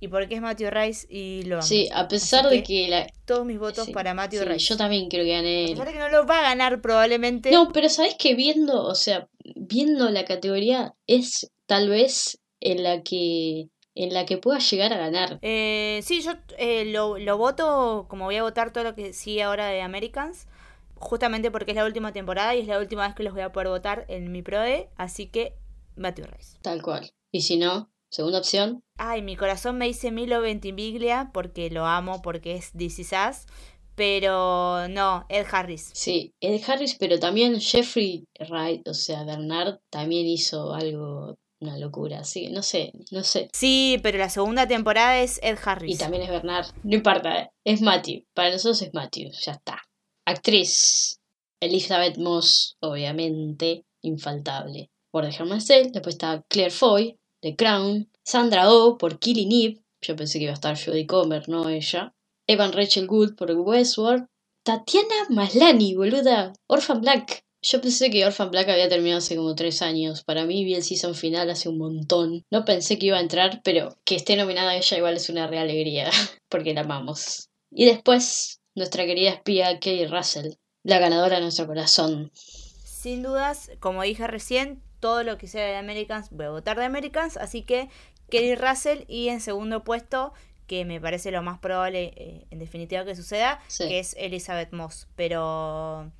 Y 0.00 0.08
porque 0.08 0.36
es 0.36 0.40
Matthew 0.40 0.70
Rice 0.70 1.06
y 1.10 1.42
lo 1.42 1.56
amo. 1.56 1.62
Sí, 1.62 1.88
a 1.92 2.06
pesar 2.06 2.46
Así 2.46 2.56
de 2.58 2.62
que 2.62 2.88
la, 2.88 3.06
Todos 3.24 3.44
mis 3.44 3.58
votos 3.58 3.86
Sí, 3.86 3.92
para 3.92 4.14
Matthew 4.14 4.42
sí, 4.42 4.48
Rice. 4.48 4.66
yo 4.66 4.76
también 4.76 5.08
creo 5.08 5.24
que 5.24 5.32
gané 5.32 5.64
A 5.64 5.68
pesar 5.70 5.86
de 5.86 5.92
que 5.92 5.98
no 5.98 6.08
lo 6.08 6.26
va 6.26 6.38
a 6.38 6.42
ganar 6.42 6.80
probablemente. 6.80 7.50
No, 7.50 7.72
pero 7.72 7.88
sabes 7.88 8.14
que 8.16 8.34
viendo, 8.34 8.84
o 8.84 8.94
sea, 8.94 9.28
viendo 9.56 10.08
la 10.10 10.24
categoría 10.24 10.94
es 11.06 11.50
tal 11.66 11.88
vez 11.88 12.38
en 12.60 12.82
la 12.82 13.02
que 13.02 13.68
en 13.94 14.14
la 14.14 14.24
que 14.26 14.38
pueda 14.38 14.60
llegar 14.60 14.92
a 14.92 14.98
ganar. 14.98 15.40
Eh, 15.42 15.98
sí, 16.04 16.20
yo 16.22 16.34
eh, 16.56 16.84
lo, 16.84 17.18
lo 17.18 17.36
voto 17.36 18.06
como 18.08 18.26
voy 18.26 18.36
a 18.36 18.44
votar 18.44 18.72
todo 18.72 18.84
lo 18.84 18.94
que 18.94 19.12
sigue 19.12 19.42
ahora 19.42 19.66
de 19.66 19.82
Americans. 19.82 20.46
Justamente 20.94 21.50
porque 21.50 21.72
es 21.72 21.76
la 21.76 21.84
última 21.84 22.12
temporada 22.12 22.54
y 22.54 22.60
es 22.60 22.68
la 22.68 22.78
última 22.78 23.06
vez 23.06 23.16
que 23.16 23.24
los 23.24 23.32
voy 23.32 23.42
a 23.42 23.50
poder 23.50 23.68
votar 23.68 24.04
en 24.08 24.30
mi 24.30 24.42
PROE. 24.42 24.88
Así 24.96 25.26
que 25.26 25.54
Matthew 25.96 26.26
Rice. 26.26 26.58
Tal 26.62 26.80
cual. 26.82 27.10
Y 27.32 27.42
si 27.42 27.56
no, 27.56 27.90
segunda 28.10 28.38
opción. 28.38 28.82
Ay, 28.96 29.22
mi 29.22 29.36
corazón 29.36 29.78
me 29.78 29.86
dice 29.86 30.10
Milo 30.10 30.40
Ventimiglia 30.40 31.30
porque 31.32 31.70
lo 31.70 31.86
amo, 31.86 32.22
porque 32.22 32.56
es 32.56 32.72
Is 32.78 33.12
Us, 33.12 33.46
pero 33.94 34.88
no, 34.88 35.26
Ed 35.28 35.46
Harris. 35.50 35.90
Sí, 35.92 36.32
Ed 36.40 36.62
Harris, 36.66 36.94
pero 36.94 37.18
también 37.18 37.60
Jeffrey 37.60 38.24
Wright, 38.48 38.86
o 38.88 38.94
sea, 38.94 39.24
Bernard 39.24 39.80
también 39.90 40.26
hizo 40.26 40.72
algo, 40.72 41.36
una 41.60 41.76
locura, 41.78 42.24
sí, 42.24 42.48
no 42.50 42.62
sé, 42.62 42.92
no 43.10 43.24
sé. 43.24 43.48
Sí, 43.52 43.98
pero 44.02 44.18
la 44.18 44.30
segunda 44.30 44.68
temporada 44.68 45.20
es 45.20 45.40
Ed 45.42 45.58
Harris. 45.64 45.96
Y 45.96 45.98
también 45.98 46.22
es 46.22 46.30
Bernard, 46.30 46.66
no 46.84 46.94
importa, 46.94 47.42
¿eh? 47.42 47.50
es 47.64 47.82
Matthew, 47.82 48.24
para 48.34 48.52
nosotros 48.52 48.82
es 48.82 48.94
Matthew, 48.94 49.30
ya 49.32 49.52
está. 49.52 49.82
Actriz, 50.26 51.18
Elizabeth 51.60 52.18
Moss, 52.18 52.76
obviamente, 52.80 53.84
infaltable. 54.02 54.90
Por 55.10 55.28
The 55.28 55.34
Herman 55.34 55.58
después 55.58 56.14
está 56.14 56.44
Claire 56.48 56.70
Foy, 56.70 57.18
The 57.40 57.56
Crown, 57.56 58.10
Sandra 58.24 58.70
Oh 58.70 58.98
por 58.98 59.18
Killing 59.18 59.52
Eve, 59.52 59.82
yo 60.00 60.16
pensé 60.16 60.38
que 60.38 60.44
iba 60.44 60.52
a 60.52 60.54
estar 60.54 60.78
Jodie 60.78 61.06
Comer, 61.06 61.48
no 61.48 61.68
ella. 61.68 62.14
Evan 62.46 62.72
Rachel 62.72 63.06
Gould 63.06 63.36
por 63.36 63.50
Westworld. 63.50 64.26
Tatiana 64.62 65.26
Maslany, 65.28 65.94
boluda. 65.94 66.52
Orphan 66.66 67.00
Black. 67.00 67.44
Yo 67.60 67.80
pensé 67.80 68.10
que 68.10 68.24
Orphan 68.24 68.50
Black 68.50 68.68
había 68.68 68.88
terminado 68.88 69.18
hace 69.18 69.36
como 69.36 69.54
tres 69.54 69.82
años. 69.82 70.22
Para 70.22 70.44
mí 70.44 70.64
vi 70.64 70.74
el 70.74 70.84
season 70.84 71.14
final 71.14 71.50
hace 71.50 71.68
un 71.68 71.78
montón. 71.78 72.44
No 72.50 72.64
pensé 72.64 72.98
que 72.98 73.06
iba 73.06 73.18
a 73.18 73.22
entrar, 73.22 73.60
pero 73.64 73.98
que 74.04 74.14
esté 74.14 74.36
nominada 74.36 74.76
ella 74.76 74.96
igual 74.96 75.16
es 75.16 75.28
una 75.28 75.46
real 75.48 75.64
alegría, 75.64 76.10
porque 76.48 76.74
la 76.74 76.82
amamos. 76.82 77.50
Y 77.70 77.86
después, 77.86 78.60
nuestra 78.74 79.04
querida 79.04 79.30
espía 79.30 79.80
Kay 79.80 80.06
Russell, 80.06 80.54
la 80.84 80.98
ganadora 80.98 81.36
de 81.36 81.42
nuestro 81.42 81.66
corazón. 81.66 82.30
Sin 82.34 83.22
dudas, 83.22 83.70
como 83.80 84.02
dije 84.02 84.26
recién, 84.26 84.82
todo 85.00 85.22
lo 85.22 85.38
que 85.38 85.46
sea 85.46 85.64
de 85.64 85.76
Americans, 85.76 86.28
voy 86.30 86.46
a 86.46 86.50
votar 86.50 86.78
de 86.78 86.84
Americans, 86.84 87.36
así 87.36 87.62
que 87.62 87.88
Kelly 88.30 88.54
Russell 88.54 89.04
y 89.08 89.28
en 89.28 89.40
segundo 89.40 89.84
puesto, 89.84 90.32
que 90.66 90.84
me 90.84 91.00
parece 91.00 91.30
lo 91.30 91.42
más 91.42 91.58
probable 91.58 92.12
eh, 92.16 92.46
en 92.50 92.58
definitiva 92.58 93.04
que 93.04 93.16
suceda, 93.16 93.58
que 93.78 93.98
es 93.98 94.14
Elizabeth 94.18 94.72
Moss. 94.72 95.08
Pero 95.16 96.12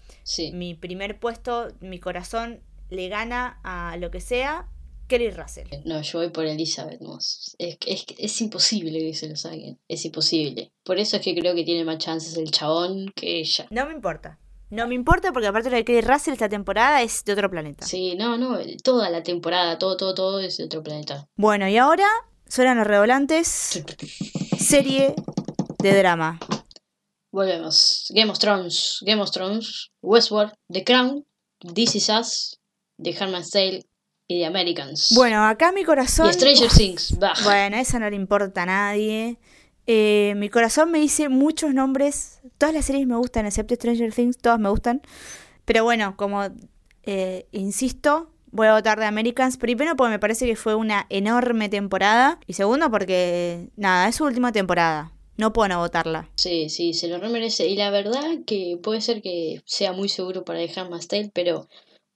mi 0.52 0.74
primer 0.74 1.20
puesto, 1.20 1.68
mi 1.80 2.00
corazón 2.00 2.60
le 2.88 3.08
gana 3.08 3.60
a 3.62 3.96
lo 3.98 4.10
que 4.10 4.20
sea. 4.20 4.66
Kelly 5.06 5.30
Russell. 5.30 5.68
No, 5.86 6.02
yo 6.02 6.18
voy 6.18 6.28
por 6.28 6.44
Elizabeth 6.44 7.00
Moss. 7.00 7.56
Es, 7.58 7.78
es, 7.86 8.04
es 8.18 8.40
imposible 8.42 8.98
que 8.98 9.14
se 9.14 9.28
lo 9.28 9.36
saquen. 9.36 9.78
Es 9.88 10.04
imposible. 10.04 10.70
Por 10.84 10.98
eso 10.98 11.16
es 11.16 11.22
que 11.22 11.34
creo 11.34 11.54
que 11.54 11.64
tiene 11.64 11.82
más 11.84 11.96
chances 11.96 12.36
el 12.36 12.50
chabón 12.50 13.10
que 13.14 13.38
ella. 13.40 13.66
No 13.70 13.86
me 13.86 13.94
importa. 13.94 14.38
No 14.70 14.86
me 14.86 14.94
importa 14.94 15.32
porque 15.32 15.46
aparte 15.46 15.70
de 15.70 15.84
Kelly 15.84 16.02
Russell 16.02 16.34
esta 16.34 16.48
temporada 16.48 17.00
es 17.00 17.24
de 17.24 17.32
otro 17.32 17.50
planeta. 17.50 17.86
Sí, 17.86 18.14
no, 18.16 18.36
no, 18.36 18.58
toda 18.84 19.08
la 19.08 19.22
temporada, 19.22 19.78
todo, 19.78 19.96
todo, 19.96 20.14
todo 20.14 20.40
es 20.40 20.58
de 20.58 20.64
otro 20.64 20.82
planeta. 20.82 21.26
Bueno, 21.36 21.66
y 21.68 21.78
ahora 21.78 22.06
suenan 22.46 22.76
los 22.76 22.86
redolantes. 22.86 23.82
Serie 24.58 25.14
de 25.78 25.98
drama. 25.98 26.38
Volvemos. 27.32 28.10
Game 28.14 28.30
of 28.30 28.38
Thrones, 28.38 28.98
Game 29.06 29.22
of 29.22 29.30
Thrones, 29.30 29.90
Westworld, 30.02 30.52
The 30.70 30.84
Crown, 30.84 31.24
This 31.74 31.94
Is 31.94 32.08
Us, 32.10 32.60
The 33.02 33.16
Handmaid's 33.18 33.50
Tale 33.50 33.86
y 34.26 34.40
The 34.40 34.46
Americans. 34.46 35.12
Bueno, 35.14 35.46
acá 35.46 35.72
mi 35.72 35.84
corazón... 35.84 36.28
Y 36.28 36.32
Stranger 36.34 36.70
Things, 36.76 37.16
Bueno, 37.44 37.76
esa 37.78 37.98
no 37.98 38.10
le 38.10 38.16
importa 38.16 38.64
a 38.64 38.66
nadie. 38.66 39.38
Eh, 39.90 40.34
mi 40.36 40.50
corazón 40.50 40.90
me 40.90 41.00
dice 41.00 41.30
muchos 41.30 41.72
nombres. 41.72 42.40
Todas 42.58 42.74
las 42.74 42.84
series 42.84 43.06
me 43.06 43.16
gustan, 43.16 43.46
excepto 43.46 43.74
Stranger 43.74 44.12
Things, 44.12 44.36
todas 44.36 44.60
me 44.60 44.68
gustan. 44.68 45.00
Pero 45.64 45.82
bueno, 45.82 46.14
como 46.14 46.42
eh, 47.04 47.46
insisto, 47.52 48.30
voy 48.50 48.66
a 48.66 48.74
votar 48.74 49.00
de 49.00 49.06
Americans. 49.06 49.56
Primero 49.56 49.96
porque 49.96 50.10
me 50.10 50.18
parece 50.18 50.44
que 50.44 50.56
fue 50.56 50.74
una 50.74 51.06
enorme 51.08 51.70
temporada. 51.70 52.38
Y 52.46 52.52
segundo 52.52 52.90
porque, 52.90 53.70
nada, 53.76 54.08
es 54.08 54.16
su 54.16 54.24
última 54.24 54.52
temporada. 54.52 55.12
No 55.38 55.54
puedo 55.54 55.68
no 55.68 55.78
votarla. 55.78 56.28
Sí, 56.34 56.68
sí, 56.68 56.92
se 56.92 57.08
lo 57.08 57.16
remerece. 57.16 57.66
Y 57.66 57.76
la 57.76 57.88
verdad 57.88 58.40
que 58.46 58.78
puede 58.82 59.00
ser 59.00 59.22
que 59.22 59.62
sea 59.64 59.94
muy 59.94 60.10
seguro 60.10 60.44
para 60.44 60.58
dejar 60.58 60.90
más 60.90 61.08
pero 61.32 61.66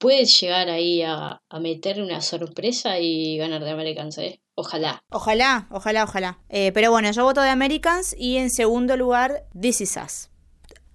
puede 0.03 0.25
llegar 0.25 0.69
ahí 0.69 1.01
a, 1.03 1.41
a 1.49 1.61
meter 1.61 2.03
una 2.03 2.21
sorpresa 2.21 2.99
y 2.99 3.37
ganar 3.39 3.63
de 3.63 3.71
Americans, 3.71 4.19
¿eh? 4.19 4.41
Ojalá. 4.57 5.01
Ojalá, 5.11 5.69
ojalá, 5.71 6.03
ojalá. 6.03 6.41
Eh, 6.49 6.73
pero 6.73 6.91
bueno, 6.91 7.11
yo 7.13 7.23
voto 7.23 7.41
de 7.41 7.51
Americans 7.51 8.13
y 8.19 8.37
en 8.37 8.51
segundo 8.51 8.97
lugar, 8.97 9.47
This 9.59 9.81
Is 9.81 9.97
Us. 10.05 10.29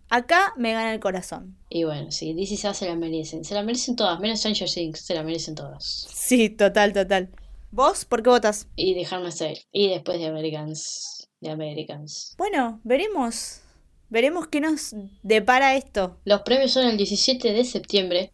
Acá 0.10 0.54
me 0.58 0.74
gana 0.74 0.94
el 0.94 1.00
corazón. 1.00 1.58
Y 1.70 1.86
bueno, 1.86 2.12
sí, 2.12 2.36
This 2.36 2.52
Is 2.52 2.66
Us 2.66 2.78
se 2.78 2.88
la 2.88 2.96
merecen. 2.96 3.46
Se 3.46 3.54
la 3.54 3.64
merecen 3.64 3.96
todas, 3.96 4.20
menos 4.20 4.40
Stranger 4.40 4.70
Things, 4.70 5.00
se 5.00 5.16
la 5.16 5.24
merecen 5.24 5.56
todas. 5.56 6.08
Sí, 6.14 6.50
total, 6.50 6.92
total. 6.92 7.30
¿Vos 7.72 8.04
por 8.04 8.22
qué 8.24 8.30
votas? 8.30 8.68
Y 8.76 8.94
dejarme 8.94 9.32
ser. 9.32 9.60
Y 9.72 9.88
después 9.88 10.20
de 10.20 10.26
Americans. 10.26 11.30
De 11.40 11.50
Americans. 11.50 12.36
Bueno, 12.38 12.82
veremos. 12.84 13.62
Veremos 14.10 14.48
qué 14.48 14.60
nos 14.60 14.94
depara 15.24 15.76
esto. 15.76 16.18
Los 16.26 16.42
premios 16.42 16.72
son 16.72 16.88
el 16.88 16.98
17 16.98 17.54
de 17.54 17.64
septiembre. 17.64 18.34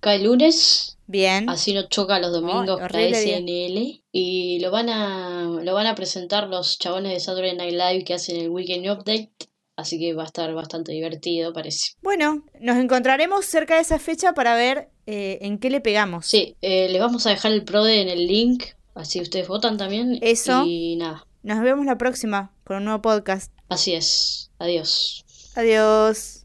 Cae 0.00 0.18
lunes. 0.18 0.96
Bien. 1.06 1.48
Así 1.48 1.74
no 1.74 1.88
choca 1.88 2.18
los 2.18 2.32
domingos 2.32 2.80
para 2.80 3.00
SNL. 3.00 4.02
Y 4.12 4.60
lo 4.60 4.70
van 4.70 4.88
a 4.88 5.60
lo 5.62 5.74
van 5.74 5.86
a 5.86 5.94
presentar 5.94 6.48
los 6.48 6.78
chabones 6.78 7.12
de 7.12 7.20
Saturday 7.20 7.56
Night 7.56 7.72
Live 7.72 8.04
que 8.04 8.14
hacen 8.14 8.36
el 8.36 8.50
Weekend 8.50 8.88
Update. 8.88 9.30
Así 9.76 9.98
que 9.98 10.12
va 10.12 10.24
a 10.24 10.26
estar 10.26 10.52
bastante 10.54 10.92
divertido, 10.92 11.52
parece. 11.52 11.92
Bueno, 12.02 12.44
nos 12.60 12.76
encontraremos 12.76 13.46
cerca 13.46 13.76
de 13.76 13.80
esa 13.80 13.98
fecha 13.98 14.34
para 14.34 14.54
ver 14.54 14.90
eh, 15.06 15.38
en 15.40 15.58
qué 15.58 15.70
le 15.70 15.80
pegamos. 15.80 16.26
Sí, 16.26 16.56
eh, 16.60 16.88
les 16.90 17.00
vamos 17.00 17.26
a 17.26 17.30
dejar 17.30 17.52
el 17.52 17.64
PRODE 17.64 18.02
en 18.02 18.08
el 18.08 18.26
link, 18.26 18.64
así 18.94 19.22
ustedes 19.22 19.48
votan 19.48 19.78
también. 19.78 20.18
Eso. 20.20 20.64
Y 20.66 20.96
nada. 20.96 21.26
Nos 21.42 21.62
vemos 21.62 21.86
la 21.86 21.96
próxima 21.96 22.52
con 22.64 22.76
un 22.76 22.84
nuevo 22.84 23.00
podcast. 23.00 23.52
Así 23.70 23.94
es. 23.94 24.50
Adiós. 24.58 25.24
Adiós. 25.54 26.39